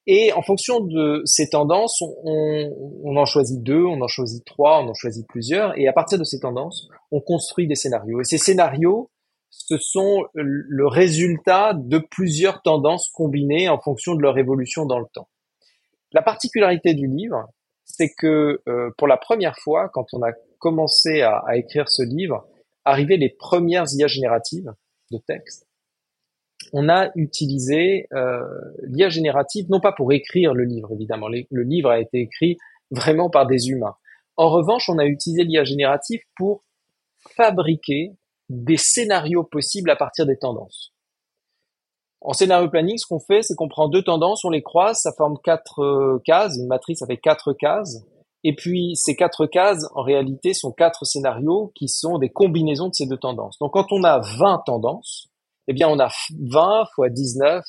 Et 0.06 0.32
en 0.32 0.42
fonction 0.42 0.80
de 0.80 1.22
ces 1.24 1.48
tendances, 1.48 2.02
on, 2.02 3.00
on, 3.04 3.16
en 3.16 3.24
choisit 3.24 3.62
deux, 3.62 3.84
on 3.84 4.00
en 4.00 4.08
choisit 4.08 4.44
trois, 4.44 4.82
on 4.82 4.88
en 4.88 4.94
choisit 4.94 5.26
plusieurs. 5.28 5.78
Et 5.78 5.86
à 5.86 5.92
partir 5.92 6.18
de 6.18 6.24
ces 6.24 6.40
tendances, 6.40 6.88
on 7.12 7.20
construit 7.20 7.68
des 7.68 7.76
scénarios. 7.76 8.20
Et 8.20 8.24
ces 8.24 8.38
scénarios, 8.38 9.10
ce 9.52 9.76
sont 9.76 10.24
le 10.32 10.86
résultat 10.86 11.74
de 11.74 11.98
plusieurs 11.98 12.62
tendances 12.62 13.10
combinées 13.10 13.68
en 13.68 13.78
fonction 13.78 14.14
de 14.14 14.22
leur 14.22 14.38
évolution 14.38 14.86
dans 14.86 14.98
le 14.98 15.04
temps. 15.12 15.28
La 16.12 16.22
particularité 16.22 16.94
du 16.94 17.06
livre, 17.06 17.48
c'est 17.84 18.10
que 18.16 18.62
euh, 18.66 18.90
pour 18.96 19.06
la 19.06 19.18
première 19.18 19.56
fois, 19.58 19.90
quand 19.90 20.06
on 20.14 20.22
a 20.22 20.32
commencé 20.58 21.20
à, 21.20 21.42
écrire 21.54 21.88
ce 21.90 22.02
livre, 22.02 22.46
arrivaient 22.86 23.18
les 23.18 23.28
premières 23.28 23.84
IA 23.92 24.06
génératives 24.06 24.72
de 25.10 25.18
texte. 25.18 25.68
On 26.72 26.88
a 26.88 27.10
utilisé 27.14 28.06
euh, 28.14 28.40
l'IA 28.84 29.10
générative, 29.10 29.66
non 29.68 29.80
pas 29.80 29.92
pour 29.92 30.12
écrire 30.12 30.54
le 30.54 30.64
livre, 30.64 30.90
évidemment. 30.92 31.28
Le 31.28 31.62
livre 31.62 31.90
a 31.90 32.00
été 32.00 32.20
écrit 32.20 32.56
vraiment 32.90 33.28
par 33.28 33.46
des 33.46 33.68
humains. 33.68 33.96
En 34.36 34.48
revanche, 34.48 34.88
on 34.88 34.98
a 34.98 35.04
utilisé 35.04 35.44
l'IA 35.44 35.64
générative 35.64 36.20
pour 36.36 36.64
fabriquer 37.36 38.12
des 38.52 38.76
scénarios 38.76 39.44
possibles 39.44 39.90
à 39.90 39.96
partir 39.96 40.26
des 40.26 40.36
tendances. 40.36 40.92
En 42.20 42.34
scénario 42.34 42.68
planning, 42.68 42.98
ce 42.98 43.06
qu'on 43.06 43.18
fait, 43.18 43.42
c'est 43.42 43.54
qu'on 43.54 43.68
prend 43.68 43.88
deux 43.88 44.02
tendances, 44.02 44.44
on 44.44 44.50
les 44.50 44.62
croise, 44.62 45.00
ça 45.00 45.12
forme 45.16 45.38
quatre 45.42 45.80
euh, 45.80 46.22
cases, 46.24 46.56
une 46.56 46.68
matrice 46.68 47.02
avec 47.02 47.20
quatre 47.20 47.52
cases. 47.52 48.04
Et 48.44 48.54
puis 48.54 48.94
ces 48.94 49.16
quatre 49.16 49.46
cases, 49.46 49.86
en 49.94 50.02
réalité, 50.02 50.52
sont 50.52 50.70
quatre 50.70 51.04
scénarios 51.04 51.72
qui 51.74 51.88
sont 51.88 52.18
des 52.18 52.28
combinaisons 52.28 52.88
de 52.88 52.94
ces 52.94 53.06
deux 53.06 53.16
tendances. 53.16 53.58
Donc 53.58 53.72
quand 53.72 53.90
on 53.90 54.04
a 54.04 54.20
20 54.20 54.62
tendances, 54.66 55.28
eh 55.66 55.72
bien 55.72 55.88
on 55.88 55.98
a 55.98 56.10
20 56.38 56.84
fois 56.94 57.08
19 57.08 57.64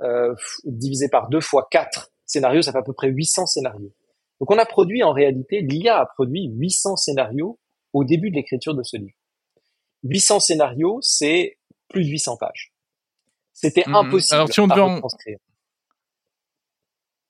euh, 0.00 0.34
divisé 0.64 1.08
par 1.08 1.28
2 1.28 1.40
fois 1.40 1.66
4 1.70 2.10
scénarios, 2.26 2.62
ça 2.62 2.72
fait 2.72 2.78
à 2.78 2.82
peu 2.82 2.92
près 2.92 3.08
800 3.08 3.46
scénarios. 3.46 3.92
Donc 4.40 4.50
on 4.50 4.58
a 4.58 4.66
produit 4.66 5.02
en 5.02 5.12
réalité, 5.12 5.62
l'IA 5.62 5.98
a 5.98 6.06
produit 6.06 6.48
800 6.52 6.96
scénarios 6.96 7.58
au 7.92 8.04
début 8.04 8.30
de 8.30 8.36
l'écriture 8.36 8.74
de 8.74 8.82
ce 8.82 8.96
livre. 8.98 9.16
800 10.04 10.40
scénarios, 10.40 10.98
c'est 11.02 11.58
plus 11.88 12.04
de 12.04 12.08
800 12.10 12.36
pages. 12.36 12.72
C'était 13.52 13.84
mmh 13.86 13.94
impossible 13.94 14.34
Alors, 14.34 14.52
si 14.52 14.60
on 14.60 14.66
devait 14.66 14.80
en... 14.80 15.00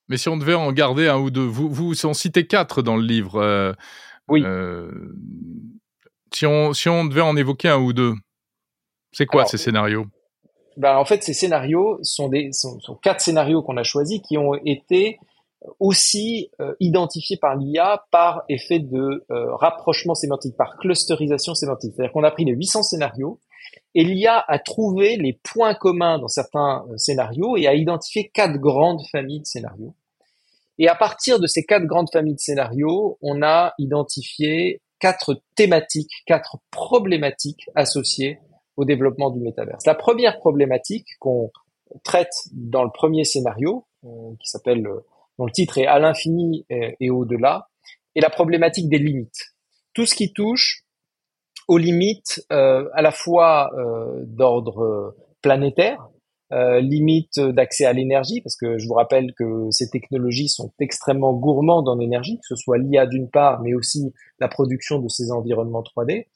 Mais 0.08 0.16
si 0.16 0.28
on 0.28 0.36
devait 0.36 0.54
en 0.54 0.72
garder 0.72 1.08
un 1.08 1.18
ou 1.18 1.30
deux, 1.30 1.44
vous, 1.44 1.70
vous 1.70 2.06
en 2.06 2.14
citez 2.14 2.46
quatre 2.46 2.82
dans 2.82 2.96
le 2.96 3.04
livre. 3.04 3.40
Euh, 3.40 3.72
oui. 4.28 4.42
Euh, 4.44 4.90
si, 6.34 6.46
on, 6.46 6.72
si 6.72 6.88
on 6.88 7.04
devait 7.04 7.20
en 7.20 7.36
évoquer 7.36 7.68
un 7.68 7.78
ou 7.78 7.92
deux, 7.92 8.14
c'est 9.12 9.26
quoi 9.26 9.46
ces 9.46 9.56
scénarios? 9.56 10.06
ben, 10.76 10.96
En 10.96 11.04
fait, 11.04 11.22
ces 11.22 11.32
scénarios 11.32 11.98
sont, 12.02 12.28
des, 12.28 12.50
sont, 12.52 12.80
quatre 13.02 13.20
scénarios 13.20 13.62
qu'on 13.62 13.76
a 13.76 13.84
choisis 13.84 14.20
qui 14.20 14.36
ont 14.36 14.54
été 14.64 15.20
aussi 15.78 16.50
euh, 16.60 16.74
identifiés 16.80 17.36
par 17.36 17.56
l'IA 17.56 18.04
par 18.10 18.42
effet 18.48 18.78
de 18.78 19.24
rapprochement 19.28 20.14
sémantique, 20.14 20.56
par 20.56 20.76
clusterisation 20.78 21.54
sémantique. 21.54 21.92
C'est-à-dire 21.94 22.12
qu'on 22.12 22.24
a 22.24 22.30
pris 22.30 22.44
les 22.44 22.52
800 22.52 22.82
scénarios 22.82 23.38
et 23.94 24.04
l'IA 24.04 24.44
a 24.46 24.58
trouvé 24.58 25.16
les 25.16 25.32
points 25.32 25.74
communs 25.74 26.18
dans 26.18 26.28
certains 26.28 26.84
euh, 26.88 26.96
scénarios 26.96 27.56
et 27.56 27.66
a 27.66 27.74
identifié 27.74 28.30
quatre 28.32 28.58
grandes 28.58 29.02
familles 29.10 29.40
de 29.40 29.46
scénarios. 29.46 29.94
Et 30.78 30.88
à 30.88 30.94
partir 30.94 31.40
de 31.40 31.46
ces 31.46 31.64
quatre 31.64 31.86
grandes 31.86 32.10
familles 32.12 32.34
de 32.34 32.40
scénarios, 32.40 33.18
on 33.20 33.42
a 33.42 33.74
identifié 33.78 34.80
quatre 34.98 35.42
thématiques, 35.56 36.12
quatre 36.26 36.58
problématiques 36.70 37.68
associées 37.74 38.38
au 38.76 38.84
développement 38.84 39.30
du 39.30 39.40
métaverse. 39.40 39.84
La 39.86 39.94
première 39.94 40.38
problématique 40.38 41.06
qu'on 41.18 41.50
traite 42.04 42.32
dans 42.52 42.84
le 42.84 42.90
premier 42.90 43.24
scénario, 43.24 43.86
euh, 44.04 44.08
qui 44.40 44.48
s'appelle, 44.48 44.86
euh, 44.86 45.04
dont 45.40 45.46
le 45.46 45.52
titre 45.52 45.78
est 45.78 45.86
à 45.86 45.98
l'infini 45.98 46.66
et 46.68 47.08
au-delà, 47.08 47.70
est 48.14 48.20
la 48.20 48.28
problématique 48.28 48.90
des 48.90 48.98
limites. 48.98 49.54
Tout 49.94 50.04
ce 50.04 50.14
qui 50.14 50.34
touche 50.34 50.84
aux 51.66 51.78
limites 51.78 52.44
euh, 52.52 52.88
à 52.92 53.00
la 53.00 53.10
fois 53.10 53.70
euh, 53.74 54.22
d'ordre 54.26 55.16
planétaire, 55.40 56.10
euh, 56.52 56.80
limites 56.80 57.40
d'accès 57.40 57.86
à 57.86 57.94
l'énergie, 57.94 58.42
parce 58.42 58.56
que 58.56 58.76
je 58.76 58.86
vous 58.86 58.94
rappelle 58.94 59.32
que 59.38 59.70
ces 59.70 59.88
technologies 59.88 60.48
sont 60.48 60.72
extrêmement 60.78 61.32
gourmandes 61.32 61.88
en 61.88 62.00
énergie, 62.00 62.36
que 62.36 62.46
ce 62.46 62.56
soit 62.56 62.76
l'IA 62.76 63.06
d'une 63.06 63.30
part, 63.30 63.62
mais 63.62 63.72
aussi 63.72 64.12
la 64.40 64.48
production 64.48 64.98
de 64.98 65.08
ces 65.08 65.30
environnements 65.30 65.82
3D, 65.82 66.26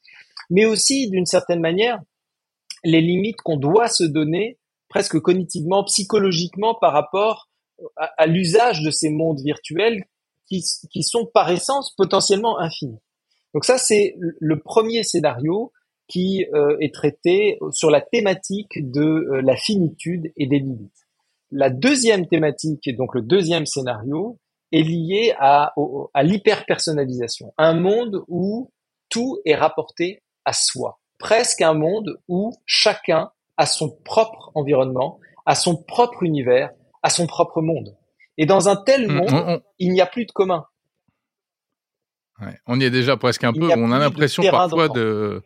mais 0.49 0.65
aussi 0.65 1.11
d'une 1.11 1.27
certaine 1.27 1.61
manière 1.61 2.01
les 2.85 3.03
limites 3.03 3.43
qu'on 3.43 3.59
doit 3.59 3.89
se 3.89 4.05
donner 4.05 4.59
presque 4.89 5.19
cognitivement, 5.21 5.85
psychologiquement 5.85 6.75
par 6.81 6.93
rapport 6.93 7.49
à, 7.97 8.27
l'usage 8.27 8.83
de 8.83 8.91
ces 8.91 9.11
mondes 9.11 9.41
virtuels 9.41 10.05
qui, 10.47 10.63
qui 10.91 11.03
sont 11.03 11.27
par 11.27 11.51
essence 11.51 11.95
potentiellement 11.97 12.59
infinis. 12.59 13.01
Donc 13.55 13.65
ça, 13.65 13.79
c'est 13.79 14.17
le 14.19 14.61
premier 14.61 15.05
scénario 15.05 15.73
qui 16.09 16.45
euh, 16.53 16.77
est 16.81 16.93
traité 16.93 17.59
sur 17.71 17.91
la 17.91 18.01
thématique 18.01 18.73
de 18.77 19.03
euh, 19.03 19.43
la 19.43 19.57
finitude 19.57 20.33
et 20.37 20.47
des 20.47 20.59
limites. 20.59 21.07
La 21.51 21.71
deuxième 21.71 22.27
thématique, 22.27 22.87
et 22.87 22.93
donc 22.93 23.15
le 23.15 23.23
deuxième 23.23 23.65
scénario, 23.65 24.39
est 24.73 24.83
lié 24.83 25.35
à, 25.39 25.73
à 26.15 26.23
l'hyper-personnalisation. 26.25 27.55
Un 27.59 27.75
monde 27.75 28.25
où 28.29 28.71
tout 29.09 29.39
est 29.45 29.55
rapporté 29.55 30.23
à 30.45 30.53
soi. 30.53 30.99
Presque 31.19 31.63
un 31.63 31.75
monde 31.75 32.19
où 32.29 32.53
chacun 32.67 33.31
a 33.57 33.67
son 33.67 33.91
propre 34.05 34.51
environnement, 34.55 35.21
a 35.47 35.55
son 35.55 35.77
propre 35.77 36.25
univers, 36.25 36.71
a 37.05 37.11
son 37.11 37.29
propre 37.29 37.63
monde. 37.63 37.97
Et 38.37 38.47
dans 38.47 38.69
un 38.69 38.75
tel 38.75 39.07
mmh, 39.07 39.15
monde, 39.15 39.63
il 39.79 39.93
n'y 39.93 40.01
a 40.01 40.07
plus 40.07 40.25
de 40.27 40.33
commun. 40.33 40.67
On 42.67 42.81
y 42.81 42.85
est 42.85 42.91
déjà 42.91 43.17
presque 43.17 43.45
un 43.45 43.53
peu. 43.53 43.71
On 43.77 43.93
a 43.93 43.99
l'impression 44.01 44.43
parfois 44.51 44.89
de. 44.89 45.41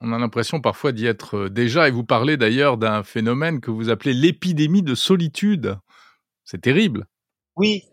On 0.00 0.12
a 0.12 0.18
l'impression 0.18 0.60
parfois 0.60 0.90
d'y 0.90 1.06
être 1.06 1.36
euh, 1.36 1.48
déjà. 1.48 1.86
Et 1.86 1.90
vous 1.90 2.02
parlez 2.02 2.36
d'ailleurs 2.36 2.76
d'un 2.76 3.02
phénomène 3.04 3.60
que 3.60 3.70
vous 3.70 3.88
appelez 3.88 4.12
l'épidémie 4.12 4.82
de 4.82 4.94
solitude. 4.94 5.78
C'est 6.44 6.60
terrible. 6.60 7.06
Oui, 7.56 7.84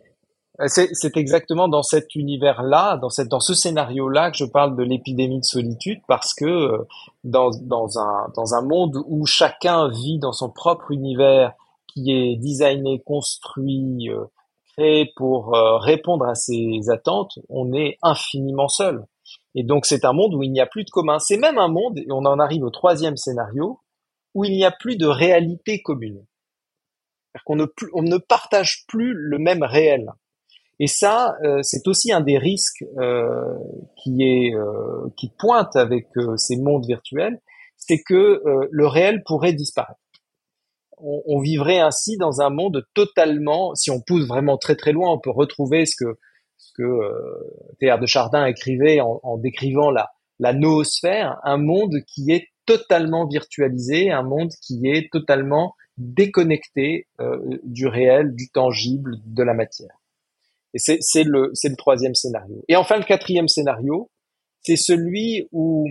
euh, 0.60 0.65
c'est 0.67 1.17
exactement 1.17 1.67
dans 1.67 1.84
cet 1.84 2.15
univers-là, 2.15 2.98
dans, 2.98 3.10
cette, 3.10 3.27
dans 3.27 3.39
ce 3.39 3.53
scénario-là 3.53 4.32
que 4.32 4.38
je 4.38 4.46
parle 4.46 4.75
de 4.75 4.84
l'épidémie 4.84 5.39
de 5.39 5.46
solitude, 5.46 6.01
parce 6.08 6.34
que 6.34 6.46
euh, 6.46 6.88
dans, 7.24 7.51
dans, 7.62 8.00
un, 8.00 8.32
dans 8.36 8.55
un 8.55 8.62
monde 8.63 8.98
où 9.05 9.25
chacun 9.25 9.88
vit 9.89 10.20
dans 10.20 10.34
son 10.34 10.50
propre 10.50 10.91
univers, 10.91 11.53
qui 11.94 12.12
est 12.12 12.36
designé, 12.38 13.02
construit, 13.06 14.10
créé 14.74 15.12
pour 15.16 15.56
euh, 15.56 15.78
répondre 15.78 16.26
à 16.26 16.36
ces 16.36 16.90
attentes, 16.90 17.40
on 17.50 17.74
est 17.74 17.98
infiniment 18.02 18.68
seul. 18.68 19.06
Et 19.56 19.64
donc 19.64 19.86
c'est 19.86 20.06
un 20.06 20.14
monde 20.14 20.34
où 20.34 20.44
il 20.44 20.52
n'y 20.52 20.62
a 20.62 20.66
plus 20.66 20.84
de 20.84 20.90
commun. 20.90 21.20
C'est 21.20 21.38
même 21.38 21.58
un 21.58 21.68
monde, 21.68 22.00
et 22.00 22.12
on 22.12 22.26
en 22.26 22.40
arrive 22.40 22.64
au 22.64 22.70
troisième 22.70 23.18
scénario, 23.18 23.80
où 24.34 24.46
il 24.46 24.52
n'y 24.52 24.66
a 24.66 24.72
plus 24.72 24.98
de 24.98 25.06
réalité 25.06 25.82
commune. 25.82 26.26
qu'on 27.46 27.56
ne, 27.56 27.66
on 27.94 28.04
ne 28.04 28.18
partage 28.18 28.86
plus 28.88 29.14
le 29.14 29.38
même 29.38 29.64
réel. 29.64 30.12
Et 30.80 30.88
ça, 30.88 31.36
euh, 31.44 31.60
c'est 31.62 31.88
aussi 31.88 32.12
un 32.12 32.22
des 32.22 32.38
risques 32.38 32.84
euh, 32.98 33.56
qui 33.98 34.24
est 34.24 34.54
qui 35.18 35.30
pointe 35.38 35.76
avec 35.76 36.08
ces 36.38 36.58
mondes 36.58 36.86
virtuels, 36.86 37.40
c'est 37.78 38.02
que 38.02 38.42
le 38.72 38.88
réel 38.88 39.24
pourrait 39.24 39.54
disparaître 39.54 40.03
on, 41.04 41.40
vivrait 41.42 41.80
ainsi 41.80 42.18
dans 42.18 42.42
un 42.42 42.50
monde 42.50 42.86
totalement, 42.94 43.76
si 43.76 43.92
on 43.92 44.02
pousse 44.02 44.28
vraiment 44.28 44.58
très 44.58 44.76
très 44.76 44.92
loin, 44.92 45.12
on 45.12 45.20
peut 45.20 45.32
retrouver 45.32 45.86
ce 45.86 45.96
que 45.96 46.18
ce 46.58 46.72
que 46.78 46.84
euh, 46.84 47.98
de 47.98 48.06
Chardin 48.06 48.46
écrivait 48.46 49.00
en, 49.02 49.38
décrivant 49.38 49.92
la, 49.92 50.12
la 50.40 50.54
noosphère, 50.54 51.40
un 51.44 51.58
monde 51.58 51.98
qui 52.08 52.32
est 52.32 52.48
totalement 52.66 53.28
virtualisé, 53.28 54.12
un 54.12 54.24
monde 54.24 54.52
qui 54.62 54.88
est 54.88 55.12
totalement 55.12 55.76
déconnecté 55.98 57.08
euh, 57.20 57.38
du 57.64 57.88
réel, 57.88 58.34
du 58.34 58.50
tangible, 58.50 59.18
de 59.26 59.44
la 59.44 59.54
matière. 59.54 60.00
Et 60.74 60.80
c'est 60.80 61.24
le, 61.24 61.52
le 61.52 61.76
troisième 61.76 62.16
scénario. 62.16 62.64
Et 62.68 62.76
enfin, 62.76 62.98
le 62.98 63.04
quatrième 63.04 63.48
scénario, 63.48 64.10
c'est 64.62 64.78
celui 64.78 65.48
où, 65.52 65.88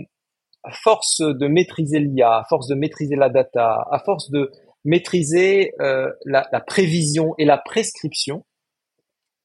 à 0.63 0.71
force 0.73 1.19
de 1.21 1.47
maîtriser 1.47 1.99
l'IA, 1.99 2.39
à 2.39 2.43
force 2.49 2.67
de 2.67 2.75
maîtriser 2.75 3.15
la 3.15 3.29
data, 3.29 3.85
à 3.91 3.99
force 3.99 4.29
de 4.29 4.51
maîtriser 4.83 5.73
euh, 5.79 6.11
la, 6.25 6.47
la, 6.51 6.59
prévision 6.59 7.35
et 7.37 7.45
la 7.45 7.57
prescription, 7.57 8.45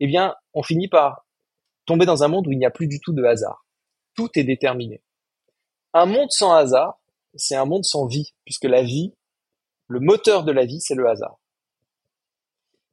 eh 0.00 0.06
bien, 0.06 0.34
on 0.54 0.62
finit 0.62 0.88
par 0.88 1.26
tomber 1.86 2.06
dans 2.06 2.22
un 2.22 2.28
monde 2.28 2.46
où 2.46 2.52
il 2.52 2.58
n'y 2.58 2.66
a 2.66 2.70
plus 2.70 2.86
du 2.86 3.00
tout 3.00 3.12
de 3.12 3.24
hasard. 3.24 3.66
Tout 4.14 4.30
est 4.34 4.44
déterminé. 4.44 5.02
Un 5.94 6.06
monde 6.06 6.30
sans 6.30 6.52
hasard, 6.52 7.00
c'est 7.34 7.56
un 7.56 7.64
monde 7.64 7.84
sans 7.84 8.06
vie, 8.06 8.34
puisque 8.44 8.64
la 8.64 8.82
vie, 8.82 9.14
le 9.86 10.00
moteur 10.00 10.44
de 10.44 10.52
la 10.52 10.64
vie, 10.64 10.80
c'est 10.80 10.94
le 10.94 11.08
hasard. 11.08 11.38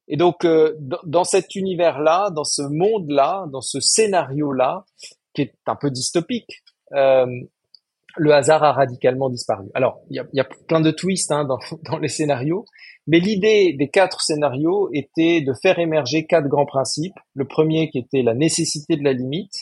Et 0.08 0.18
donc, 0.18 0.46
euh, 0.46 0.76
dans 1.04 1.24
cet 1.24 1.56
univers-là, 1.56 2.30
dans 2.30 2.44
ce 2.44 2.62
monde-là, 2.62 3.48
dans 3.52 3.62
ce 3.62 3.80
scénario-là, 3.80 4.86
qui 5.34 5.42
est 5.42 5.56
un 5.66 5.76
peu 5.76 5.90
dystopique, 5.90 6.64
euh, 6.94 7.26
le 8.18 8.34
hasard 8.34 8.64
a 8.64 8.74
radicalement 8.74 9.30
disparu. 9.30 9.68
Alors, 9.74 10.00
il 10.10 10.24
y 10.34 10.40
a, 10.40 10.48
plein 10.68 10.82
de 10.82 10.92
twists 10.92 11.32
hein, 11.32 11.46
dans, 11.46 11.60
dans 11.90 11.98
les 11.98 12.08
scénarios, 12.08 12.66
mais 13.08 13.20
l'idée 13.20 13.74
des 13.74 13.90
quatre 13.90 14.22
scénarios 14.22 14.90
était 14.94 15.42
de 15.42 15.54
faire 15.54 15.78
émerger 15.80 16.26
quatre 16.26 16.48
grands 16.48 16.66
principes. 16.66 17.16
Le 17.34 17.46
premier 17.46 17.90
qui 17.90 18.00
était 18.00 18.24
la 18.24 18.34
nécessité 18.34 18.96
de 18.96 19.04
la 19.04 19.14
limite. 19.14 19.54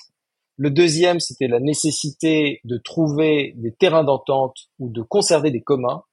Le 0.55 0.69
deuxième, 0.69 1.19
c'était 1.19 1.47
la 1.47 1.59
nécessité 1.59 2.61
de 2.63 2.77
trouver 2.77 3.53
des 3.57 3.73
terrains 3.73 4.03
d'entente 4.03 4.55
ou 4.79 4.89
de 4.89 5.01
conserver 5.01 5.51
des 5.51 5.61
communs. 5.61 6.03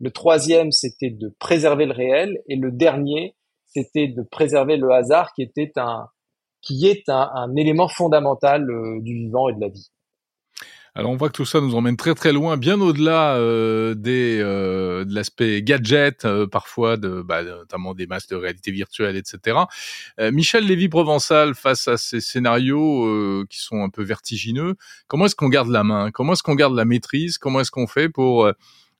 Le 0.00 0.10
troisième, 0.10 0.72
c'était 0.72 1.10
de 1.10 1.34
préserver 1.38 1.86
le 1.86 1.92
réel. 1.92 2.42
Et 2.48 2.56
le 2.56 2.70
dernier, 2.70 3.34
c'était 3.66 4.08
de 4.08 4.22
préserver 4.22 4.76
le 4.76 4.90
hasard 4.90 5.32
qui 5.32 5.42
était 5.42 5.72
un, 5.76 6.08
qui 6.60 6.86
est 6.86 7.08
un, 7.08 7.30
un 7.34 7.54
élément 7.56 7.88
fondamental 7.88 8.68
euh, 8.68 9.00
du 9.00 9.14
vivant 9.14 9.48
et 9.48 9.54
de 9.54 9.60
la 9.60 9.68
vie. 9.68 9.90
Alors 10.94 11.10
on 11.10 11.16
voit 11.16 11.28
que 11.28 11.34
tout 11.34 11.44
ça 11.44 11.60
nous 11.60 11.74
emmène 11.74 11.96
très 11.96 12.14
très 12.14 12.32
loin, 12.32 12.56
bien 12.56 12.80
au-delà 12.80 13.34
euh, 13.36 13.94
des 13.94 14.38
euh, 14.40 15.04
de 15.04 15.14
l'aspect 15.14 15.62
gadget, 15.62 16.24
euh, 16.24 16.46
parfois 16.46 16.96
de 16.96 17.20
bah, 17.22 17.42
notamment 17.42 17.94
des 17.94 18.06
masques 18.06 18.30
de 18.30 18.36
réalité 18.36 18.70
virtuelle, 18.70 19.16
etc. 19.16 19.58
Euh, 20.20 20.30
Michel 20.30 20.66
Lévy-Provençal, 20.66 21.54
face 21.54 21.88
à 21.88 21.96
ces 21.96 22.20
scénarios 22.20 23.44
qui 23.50 23.58
sont 23.58 23.82
un 23.82 23.88
peu 23.90 24.04
vertigineux, 24.04 24.76
comment 25.08 25.26
est-ce 25.26 25.34
qu'on 25.34 25.48
garde 25.48 25.68
la 25.68 25.82
main? 25.82 26.10
Comment 26.12 26.34
est-ce 26.34 26.42
qu'on 26.44 26.54
garde 26.54 26.74
la 26.74 26.84
maîtrise? 26.84 27.38
Comment 27.38 27.60
est-ce 27.60 27.72
qu'on 27.72 27.88
fait 27.88 28.08
pour 28.08 28.48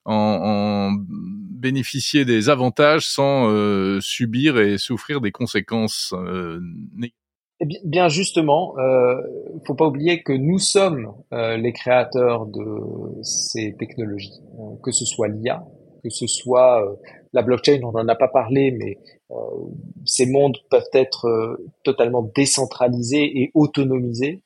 en, 0.05 0.93
en, 0.93 0.93
bénéficier 0.99 2.25
des 2.25 2.51
avantages 2.51 3.07
sans 3.07 3.49
euh, 3.49 4.01
subir 4.01 4.59
et 4.59 4.79
souffrir 4.79 5.21
des 5.21 5.33
conséquences 5.33 6.13
euh, 6.15 6.61
eh 7.61 7.67
bien 7.85 8.09
justement, 8.09 8.77
euh, 8.79 9.21
faut 9.67 9.75
pas 9.75 9.87
oublier 9.87 10.23
que 10.23 10.33
nous 10.33 10.59
sommes 10.59 11.15
euh, 11.33 11.57
les 11.57 11.73
créateurs 11.73 12.47
de 12.47 13.23
ces 13.23 13.75
technologies, 13.77 14.41
euh, 14.59 14.77
que 14.83 14.91
ce 14.91 15.05
soit 15.05 15.29
l'IA, 15.29 15.65
que 16.03 16.11
ce 16.11 16.27
soit 16.27 16.85
la 17.33 17.43
blockchain, 17.43 17.81
on 17.83 17.93
n'en 17.93 18.07
a 18.09 18.15
pas 18.15 18.29
parlé, 18.29 18.73
mais 18.73 18.99
ces 20.05 20.27
mondes 20.27 20.59
peuvent 20.71 20.91
être 20.93 21.59
totalement 21.83 22.31
décentralisés 22.37 23.41
et 23.41 23.51
autonomisés 23.55 24.43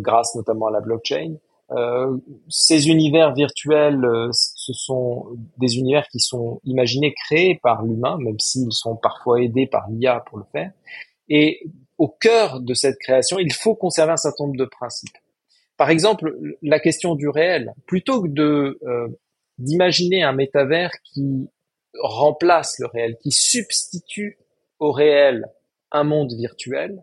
grâce 0.00 0.34
notamment 0.34 0.66
à 0.66 0.70
la 0.70 0.82
blockchain. 0.82 1.36
Euh, 1.72 2.16
ces 2.48 2.88
univers 2.88 3.34
virtuels, 3.34 4.04
euh, 4.04 4.28
ce 4.32 4.72
sont 4.72 5.26
des 5.58 5.78
univers 5.78 6.06
qui 6.08 6.20
sont 6.20 6.60
imaginés, 6.64 7.12
créés 7.12 7.58
par 7.60 7.82
l'humain, 7.82 8.18
même 8.20 8.38
s'ils 8.38 8.72
sont 8.72 8.96
parfois 8.96 9.42
aidés 9.42 9.66
par 9.66 9.88
l'IA 9.90 10.22
pour 10.26 10.38
le 10.38 10.44
faire. 10.52 10.70
Et 11.28 11.68
au 11.98 12.08
cœur 12.08 12.60
de 12.60 12.74
cette 12.74 12.98
création, 12.98 13.38
il 13.38 13.52
faut 13.52 13.74
conserver 13.74 14.12
un 14.12 14.16
certain 14.16 14.44
nombre 14.44 14.58
de 14.58 14.64
principes. 14.64 15.16
Par 15.76 15.90
exemple, 15.90 16.36
la 16.62 16.80
question 16.80 17.14
du 17.14 17.28
réel. 17.28 17.72
Plutôt 17.86 18.22
que 18.22 18.28
de 18.28 18.78
euh, 18.82 19.08
d'imaginer 19.58 20.22
un 20.22 20.32
métavers 20.32 20.92
qui 21.04 21.48
remplace 22.00 22.78
le 22.78 22.86
réel, 22.86 23.16
qui 23.22 23.30
substitue 23.30 24.38
au 24.78 24.92
réel 24.92 25.46
un 25.92 26.04
monde 26.04 26.32
virtuel, 26.32 27.02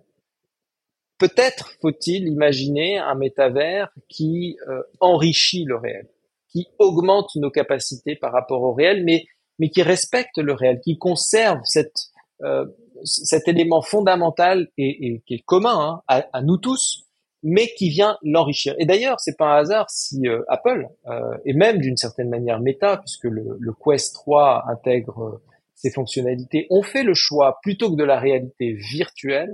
Peut-être 1.23 1.77
faut-il 1.79 2.27
imaginer 2.27 2.97
un 2.97 3.15
métavers 3.15 3.89
qui 4.09 4.57
euh, 4.67 4.81
enrichit 4.99 5.63
le 5.63 5.77
réel, 5.77 6.09
qui 6.49 6.67
augmente 6.79 7.29
nos 7.35 7.49
capacités 7.49 8.17
par 8.17 8.33
rapport 8.33 8.61
au 8.61 8.73
réel, 8.73 9.05
mais, 9.05 9.25
mais 9.57 9.69
qui 9.69 9.83
respecte 9.83 10.37
le 10.37 10.51
réel, 10.51 10.81
qui 10.83 10.97
conserve 10.97 11.61
cette, 11.63 11.95
euh, 12.41 12.65
cet 13.03 13.47
élément 13.47 13.81
fondamental 13.81 14.69
et, 14.77 15.21
qui 15.25 15.35
est 15.35 15.43
commun 15.45 15.77
hein, 15.79 16.01
à, 16.07 16.25
à, 16.33 16.41
nous 16.41 16.57
tous, 16.57 17.05
mais 17.43 17.67
qui 17.77 17.89
vient 17.89 18.17
l'enrichir. 18.23 18.75
Et 18.79 18.85
d'ailleurs, 18.85 19.19
c'est 19.19 19.37
pas 19.37 19.53
un 19.53 19.57
hasard 19.57 19.89
si 19.89 20.27
euh, 20.27 20.41
Apple 20.47 20.87
euh, 21.07 21.37
et 21.45 21.53
même 21.53 21.79
d'une 21.79 21.97
certaine 21.97 22.29
manière 22.29 22.59
Meta, 22.59 22.97
puisque 22.97 23.25
le, 23.25 23.57
le 23.59 23.73
Quest 23.73 24.13
3 24.13 24.65
intègre 24.69 25.41
ces 25.75 25.91
fonctionnalités, 25.91 26.67
ont 26.69 26.83
fait 26.83 27.03
le 27.03 27.13
choix 27.13 27.59
plutôt 27.61 27.91
que 27.91 27.95
de 27.95 28.03
la 28.03 28.19
réalité 28.19 28.73
virtuelle 28.73 29.53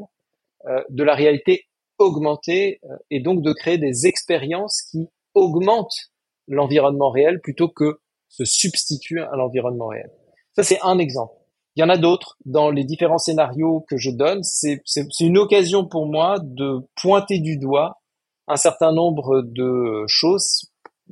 euh, 0.67 0.83
de 0.89 1.03
la 1.03 1.15
réalité 1.15 1.69
augmentée 1.99 2.81
euh, 2.83 2.97
et 3.09 3.21
donc 3.21 3.41
de 3.41 3.53
créer 3.53 3.77
des 3.77 4.07
expériences 4.07 4.81
qui 4.91 5.07
augmentent 5.33 6.11
l'environnement 6.47 7.11
réel 7.11 7.39
plutôt 7.39 7.69
que 7.69 8.01
se 8.27 8.43
substituent 8.43 9.21
à 9.21 9.37
l'environnement 9.37 9.87
réel. 9.87 10.11
Ça, 10.57 10.63
c'est 10.63 10.79
un 10.81 10.97
exemple. 10.99 11.33
Il 11.79 11.83
y 11.83 11.85
en 11.85 11.89
a 11.89 11.97
d'autres 11.97 12.35
dans 12.43 12.71
les 12.71 12.83
différents 12.83 13.17
scénarios 13.17 13.85
que 13.87 13.95
je 13.95 14.11
donne. 14.11 14.43
C'est 14.43 14.81
une 15.21 15.37
occasion 15.37 15.87
pour 15.87 16.07
moi 16.07 16.35
de 16.43 16.79
pointer 17.01 17.39
du 17.39 17.57
doigt 17.57 18.01
un 18.49 18.57
certain 18.57 18.91
nombre 18.91 19.43
de 19.45 20.03
choses 20.07 20.65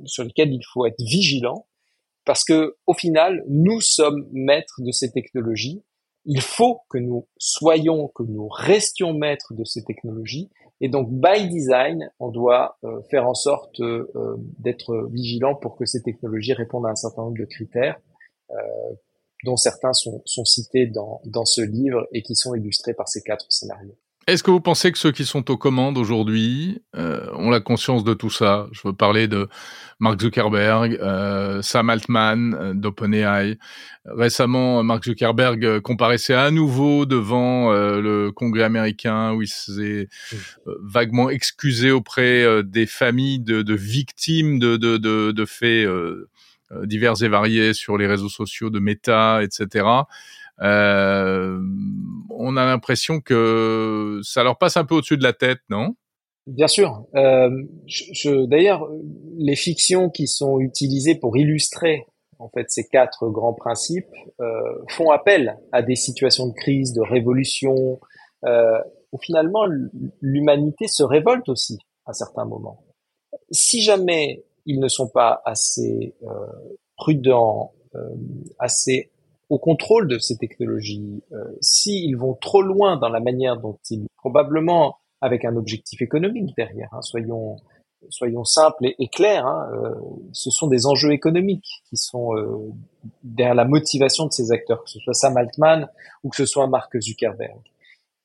sur 0.04 0.26
lesquelles 0.26 0.52
il 0.52 0.64
faut 0.74 0.86
être 0.86 1.00
vigilant 1.00 1.68
parce 2.26 2.44
que 2.44 2.76
au 2.86 2.94
final, 2.94 3.46
nous 3.48 3.80
sommes 3.80 4.28
maîtres 4.34 4.82
de 4.82 4.92
ces 4.92 5.10
technologies 5.10 5.84
il 6.28 6.42
faut 6.42 6.82
que 6.90 6.98
nous 6.98 7.26
soyons, 7.38 8.10
que 8.10 8.24
nous 8.24 8.50
restions 8.50 9.14
maîtres 9.14 9.54
de 9.54 9.64
ces 9.64 9.86
technologies. 9.86 10.50
Et 10.82 10.90
donc, 10.90 11.10
by 11.10 11.48
design, 11.48 12.12
on 12.20 12.30
doit 12.30 12.78
euh, 12.84 13.02
faire 13.10 13.26
en 13.26 13.34
sorte 13.34 13.80
euh, 13.80 14.06
d'être 14.60 15.08
vigilant 15.10 15.56
pour 15.56 15.78
que 15.78 15.86
ces 15.86 16.04
technologies 16.04 16.54
répondent 16.54 16.86
à 16.86 16.90
un 16.90 16.96
certain 16.96 17.24
nombre 17.24 17.38
de 17.38 17.46
critères, 17.46 17.98
euh, 18.52 18.56
dont 19.44 19.58
certains 19.58 19.94
sont, 19.94 20.24
cités 20.46 20.88
dans, 20.88 21.46
ce 21.46 21.62
livre 21.62 22.08
et 22.12 22.22
qui 22.22 22.36
sont 22.36 22.56
illustrés 22.56 22.94
par 22.94 23.08
ces 23.08 23.22
quatre 23.22 23.46
scénarios. 23.50 23.98
Est-ce 24.28 24.44
que 24.44 24.52
vous 24.52 24.60
pensez 24.60 24.92
que 24.92 24.98
ceux 24.98 25.14
qui 25.14 25.24
sont 25.24 25.50
aux 25.50 25.58
commandes 25.58 25.98
aujourd'hui 25.98 26.84
euh, 26.98 27.32
ont 27.36 27.50
la 27.50 27.62
conscience 27.62 28.04
de 28.04 28.14
tout 28.14 28.30
ça? 28.30 28.68
Je 28.74 28.82
veux 28.86 28.94
parler 28.94 29.30
de 29.30 29.48
Mark 30.00 30.22
Zuckerberg, 30.22 31.00
euh, 31.02 31.62
Sam 31.62 31.90
Altman 31.90 32.54
euh, 32.54 32.74
d'OpenAI. 32.74 33.58
Récemment, 34.06 34.84
Mark 34.84 35.04
Zuckerberg 35.04 35.66
euh, 35.66 35.82
comparaissait 35.82 36.36
à 36.36 36.52
nouveau 36.52 37.06
devant 37.06 37.72
le 37.72 38.32
Congrès 38.32 38.64
américain 38.64 39.34
où 39.34 39.42
il 39.42 39.48
s'est 39.48 40.08
vaguement 40.66 41.30
excusé 41.30 41.92
auprès 41.92 42.64
des 42.64 42.86
familles 42.86 43.40
de, 43.40 43.74
victimes 43.74 44.60
de 44.60 45.46
faits 45.46 45.88
divers 46.84 47.22
et 47.24 47.28
variés 47.28 47.74
sur 47.74 47.98
les 47.98 48.08
réseaux 48.08 48.30
sociaux 48.30 48.70
de 48.70 48.80
Meta, 48.80 49.42
etc. 49.44 49.86
Euh, 50.62 51.60
on 52.30 52.58
a 52.58 52.66
l'impression 52.66 53.22
que 53.22 54.20
ça 54.24 54.44
leur 54.44 54.58
passe 54.58 54.78
un 54.78 54.86
peu 54.86 54.96
au-dessus 54.96 55.18
de 55.18 55.24
la 55.24 55.34
tête, 55.34 55.60
non? 55.70 55.96
Bien 56.48 56.68
sûr. 56.68 57.06
Euh, 57.16 57.50
je, 57.86 58.46
D'ailleurs, 58.46 58.90
les 59.38 59.56
fictions 59.56 60.10
qui 60.10 60.28
sont 60.28 60.60
utilisées 60.60 61.16
pour 61.16 61.38
illustrer 61.38 62.06
en 62.40 62.50
fait 62.50 62.66
ces 62.70 62.88
quatre 62.88 63.28
grands 63.30 63.54
principes 63.54 64.06
euh, 64.40 64.46
font 64.90 65.12
appel 65.12 65.58
à 65.72 65.82
des 65.82 65.96
situations 65.96 66.48
de 66.48 66.54
crise, 66.54 66.94
de 66.94 67.02
révolution, 67.02 68.00
euh, 68.46 68.80
où 69.12 69.18
finalement 69.18 69.66
l'humanité 70.22 70.88
se 70.88 71.04
révolte 71.04 71.50
aussi 71.50 71.80
à 72.06 72.14
certains 72.14 72.46
moments. 72.46 72.86
Si 73.52 73.82
jamais 73.82 74.46
ils 74.68 74.80
ne 74.80 74.88
sont 74.88 75.08
pas 75.08 75.42
assez 75.46 76.14
euh, 76.24 76.28
prudents, 76.96 77.72
euh, 77.96 78.00
assez 78.60 79.10
au 79.50 79.58
contrôle 79.58 80.08
de 80.08 80.20
ces 80.20 80.38
technologies, 80.38 81.24
euh, 81.32 81.44
s'ils 81.62 82.18
vont 82.18 82.36
trop 82.36 82.62
loin 82.62 82.98
dans 82.98 83.10
la 83.10 83.22
manière 83.22 83.58
dont 83.58 83.80
ils, 83.90 84.06
probablement 84.18 84.98
avec 85.22 85.46
un 85.46 85.56
objectif 85.56 86.02
économique 86.02 86.54
derrière, 86.56 86.90
hein, 86.92 87.02
soyons 87.02 87.58
soyons 88.10 88.44
simples 88.44 88.86
et, 89.00 89.08
clairs, 89.08 89.46
hein, 89.46 89.70
euh, 89.74 89.96
ce 90.32 90.52
sont 90.52 90.68
des 90.68 90.86
enjeux 90.86 91.12
économiques 91.12 91.82
qui 91.90 91.98
sont 91.98 92.36
euh, 92.36 92.72
derrière 93.24 93.56
la 93.56 93.66
motivation 93.66 94.26
de 94.26 94.32
ces 94.32 94.52
acteurs, 94.52 94.84
que 94.84 94.90
ce 94.90 95.00
soit 95.00 95.14
Sam 95.14 95.36
Altman 95.38 95.90
ou 96.24 96.30
que 96.30 96.38
ce 96.38 96.46
soit 96.46 96.68
Mark 96.68 96.96
Zuckerberg. 97.00 97.60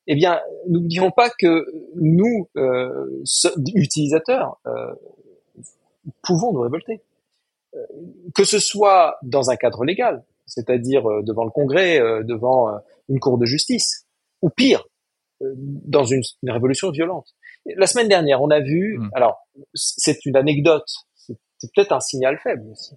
Eh 0.08 0.14
bien, 0.14 0.40
n'oublions 0.68 1.10
pas 1.10 1.30
que 1.30 1.64
nous, 1.94 2.48
euh, 2.56 3.22
utilisateurs, 3.74 4.58
euh, 4.66 4.94
pouvons 6.22 6.52
nous 6.52 6.60
révolter. 6.60 7.02
Euh, 7.74 7.78
que 8.34 8.44
ce 8.44 8.58
soit 8.58 9.16
dans 9.22 9.50
un 9.50 9.56
cadre 9.56 9.84
légal, 9.84 10.22
c'est-à-dire 10.46 11.08
euh, 11.08 11.22
devant 11.22 11.44
le 11.44 11.50
Congrès, 11.50 11.98
euh, 12.00 12.22
devant 12.22 12.68
une 13.08 13.18
cour 13.18 13.38
de 13.38 13.46
justice, 13.46 14.06
ou 14.42 14.50
pire, 14.50 14.84
dans 15.40 16.04
une, 16.04 16.22
révolution 16.46 16.90
violente. 16.90 17.34
La 17.76 17.86
semaine 17.86 18.08
dernière, 18.08 18.42
on 18.42 18.50
a 18.50 18.60
vu, 18.60 18.98
hmm. 18.98 19.10
alors 19.14 19.48
c'est 19.74 20.24
une 20.26 20.36
anecdote, 20.36 20.86
c'est 21.16 21.72
peut-être 21.74 21.92
un 21.92 22.00
signal 22.00 22.38
faible 22.42 22.68
aussi. 22.70 22.94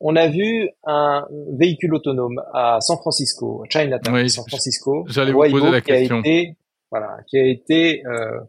On 0.00 0.14
a 0.14 0.28
vu 0.28 0.68
un 0.84 1.26
véhicule 1.52 1.94
autonome 1.94 2.40
à 2.52 2.80
San 2.80 2.98
Francisco, 2.98 3.64
à 3.64 3.68
Chinatown, 3.68 4.28
San 4.28 4.44
Francisco, 4.46 5.04
j'allais 5.08 5.32
vous 5.32 5.50
poser 5.50 5.70
la 5.70 5.80
question. 5.80 6.22
Qui 6.22 6.28
a 6.28 6.32
été, 6.32 6.56
voilà, 6.90 7.16
qui 7.26 7.38
a 7.38 7.46
été 7.46 8.06
euh, 8.06 8.40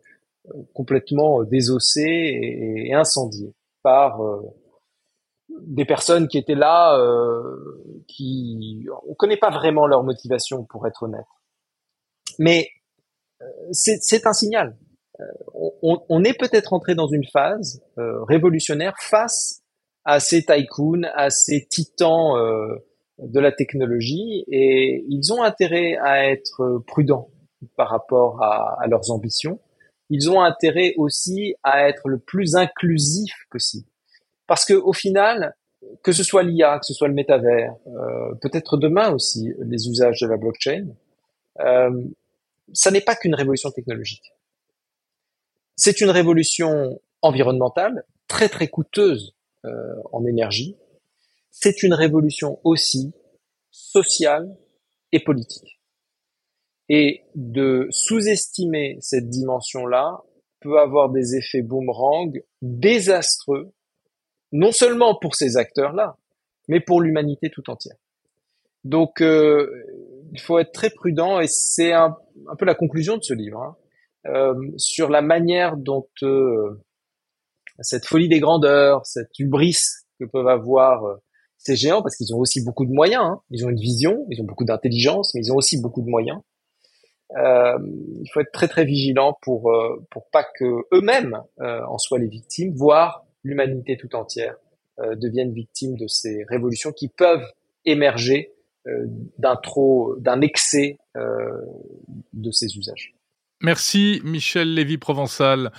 complètement 0.74 1.44
désossé 1.44 2.02
et, 2.02 2.90
et 2.90 2.94
incendié 2.94 3.54
par 3.84 4.22
euh, 4.24 4.42
des 5.62 5.86
personnes 5.86 6.28
qui 6.28 6.38
étaient 6.38 6.56
là, 6.56 6.98
euh, 6.98 8.04
qui 8.08 8.86
on 9.08 9.14
connaît 9.16 9.38
pas 9.38 9.50
vraiment 9.50 9.88
leur 9.88 10.04
motivation 10.04 10.64
pour 10.66 10.88
être 10.88 11.04
honnête. 11.04 11.26
mais 12.38 12.68
c'est 13.72 14.28
un 14.28 14.34
signal. 14.34 14.78
On, 15.82 16.24
est 16.24 16.38
peut-être 16.38 16.74
entré 16.74 16.94
dans 16.94 17.08
une 17.08 17.26
phase 17.32 17.82
révolutionnaire 17.98 18.96
face 19.00 19.62
à 20.04 20.20
ces 20.20 20.44
tycoons, 20.44 21.04
à 21.14 21.30
ces 21.30 21.66
titans 21.66 22.36
de 23.18 23.40
la 23.40 23.54
technologie, 23.54 24.44
et 24.50 25.06
ils 25.08 25.32
ont 25.32 25.42
intérêt 25.42 25.96
à 26.02 26.30
être 26.30 26.82
prudents 26.86 27.30
par 27.78 27.90
rapport 27.90 28.42
à 28.44 28.86
leurs 28.88 29.10
ambitions. 29.12 29.60
Ils 30.10 30.30
ont 30.30 30.42
intérêt 30.42 30.94
aussi 30.98 31.56
à 31.64 31.88
être 31.88 32.08
le 32.08 32.20
plus 32.20 32.56
inclusif 32.56 33.34
possible. 33.52 33.88
Parce 34.48 34.66
que 34.66 34.74
au 34.74 34.94
final, 34.94 35.56
que 36.04 36.12
ce 36.12 36.24
soit 36.24 36.44
l'IA, 36.44 36.80
que 36.80 36.86
ce 36.86 36.94
soit 36.94 37.08
le 37.08 37.14
métavers, 37.14 37.74
euh, 37.88 38.34
peut-être 38.42 38.78
demain 38.78 39.12
aussi 39.12 39.54
les 39.60 39.88
usages 39.88 40.20
de 40.22 40.28
la 40.28 40.38
blockchain, 40.38 40.88
euh, 41.60 42.04
ça 42.74 42.92
n'est 42.92 43.02
pas 43.02 43.16
qu'une 43.16 43.36
révolution 43.36 43.72
technologique. 43.72 44.34
C'est 45.76 46.02
une 46.02 46.10
révolution 46.10 47.00
environnementale 47.22 48.04
très 48.28 48.50
très 48.50 48.68
coûteuse 48.68 49.36
euh, 49.66 49.96
en 50.12 50.26
énergie. 50.26 50.76
C'est 51.52 51.84
une 51.84 51.94
révolution 51.94 52.60
aussi 52.64 53.14
sociale 53.72 54.56
et 55.12 55.24
politique. 55.24 55.79
Et 56.90 57.22
de 57.36 57.88
sous-estimer 57.92 58.98
cette 59.00 59.30
dimension-là 59.30 60.24
peut 60.60 60.80
avoir 60.80 61.10
des 61.10 61.36
effets 61.36 61.62
boomerang 61.62 62.42
désastreux 62.62 63.72
non 64.52 64.72
seulement 64.72 65.18
pour 65.20 65.36
ces 65.36 65.58
acteurs-là, 65.58 66.18
mais 66.68 66.80
pour 66.80 67.02
l'humanité 67.02 67.50
tout 67.50 67.70
entière. 67.70 67.96
Donc, 68.84 69.22
euh, 69.22 69.70
il 70.32 70.40
faut 70.40 70.60
être 70.60 70.72
très 70.72 70.90
prudent, 70.90 71.40
et 71.40 71.48
c'est 71.48 71.94
un, 71.94 72.16
peu 72.58 72.66
la 72.66 72.76
conclusion 72.76 73.18
de 73.18 73.24
ce 73.24 73.34
livre, 73.34 73.62
hein, 73.62 73.76
euh, 74.28 74.54
sur 74.78 75.10
la 75.10 75.22
manière 75.22 75.78
dont 75.78 76.08
euh, 76.24 76.82
cette 77.80 78.06
folie 78.06 78.30
des 78.30 78.40
grandeurs, 78.40 79.06
cette 79.06 79.38
hubris 79.40 79.78
que 80.20 80.26
peuvent 80.26 80.48
avoir 80.48 81.06
euh, 81.06 81.16
ces 81.58 81.76
géants, 81.76 82.02
parce 82.02 82.16
qu'ils 82.16 82.34
ont 82.34 82.40
aussi 82.40 82.64
beaucoup 82.64 82.86
de 82.86 82.92
moyens, 82.92 83.24
hein. 83.24 83.42
ils 83.50 83.66
ont 83.66 83.70
une 83.70 83.80
vision, 83.80 84.26
ils 84.30 84.42
ont 84.42 84.46
beaucoup 84.46 84.66
d'intelligence, 84.66 85.34
mais 85.34 85.42
ils 85.42 85.52
ont 85.52 85.58
aussi 85.58 85.82
beaucoup 85.82 86.02
de 86.02 86.10
moyens. 86.10 86.40
Euh, 87.38 87.78
il 88.22 88.30
faut 88.34 88.40
être 88.40 88.52
très 88.52 88.68
très 88.68 88.86
vigilant 88.86 89.38
pour 89.42 89.72
pour 90.10 90.30
pas 90.32 90.44
que 90.44 90.86
eux-mêmes 90.94 91.42
en 91.60 91.98
soient 91.98 92.20
les 92.20 92.28
victimes, 92.28 92.74
voire 92.76 93.26
l'humanité 93.44 93.98
tout 93.98 94.16
entière 94.16 94.56
euh, 95.02 95.16
devienne 95.16 95.54
victime 95.54 95.96
de 95.96 96.08
ces 96.08 96.44
révolutions 96.50 96.92
qui 96.92 97.08
peuvent 97.08 97.46
émerger 97.86 98.52
euh, 98.88 99.06
d'un 99.38 99.56
trop, 99.56 100.16
d'un 100.20 100.42
excès 100.42 100.98
euh, 101.16 101.22
de 102.34 102.52
ces 102.52 102.78
usages. 102.78 103.16
Merci 103.62 104.22
Michel 104.26 104.74
Lévy-Provençal, 104.74 105.72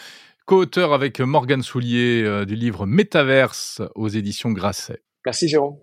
co-auteur 0.46 0.94
avec 0.94 1.20
Morgane 1.20 1.62
Soulier 1.62 2.44
du 2.46 2.54
livre 2.54 2.86
Métaverse 2.86 3.82
aux 3.94 4.08
éditions 4.08 4.52
Grasset. 4.52 5.02
Merci 5.26 5.48
Jérôme. 5.48 5.78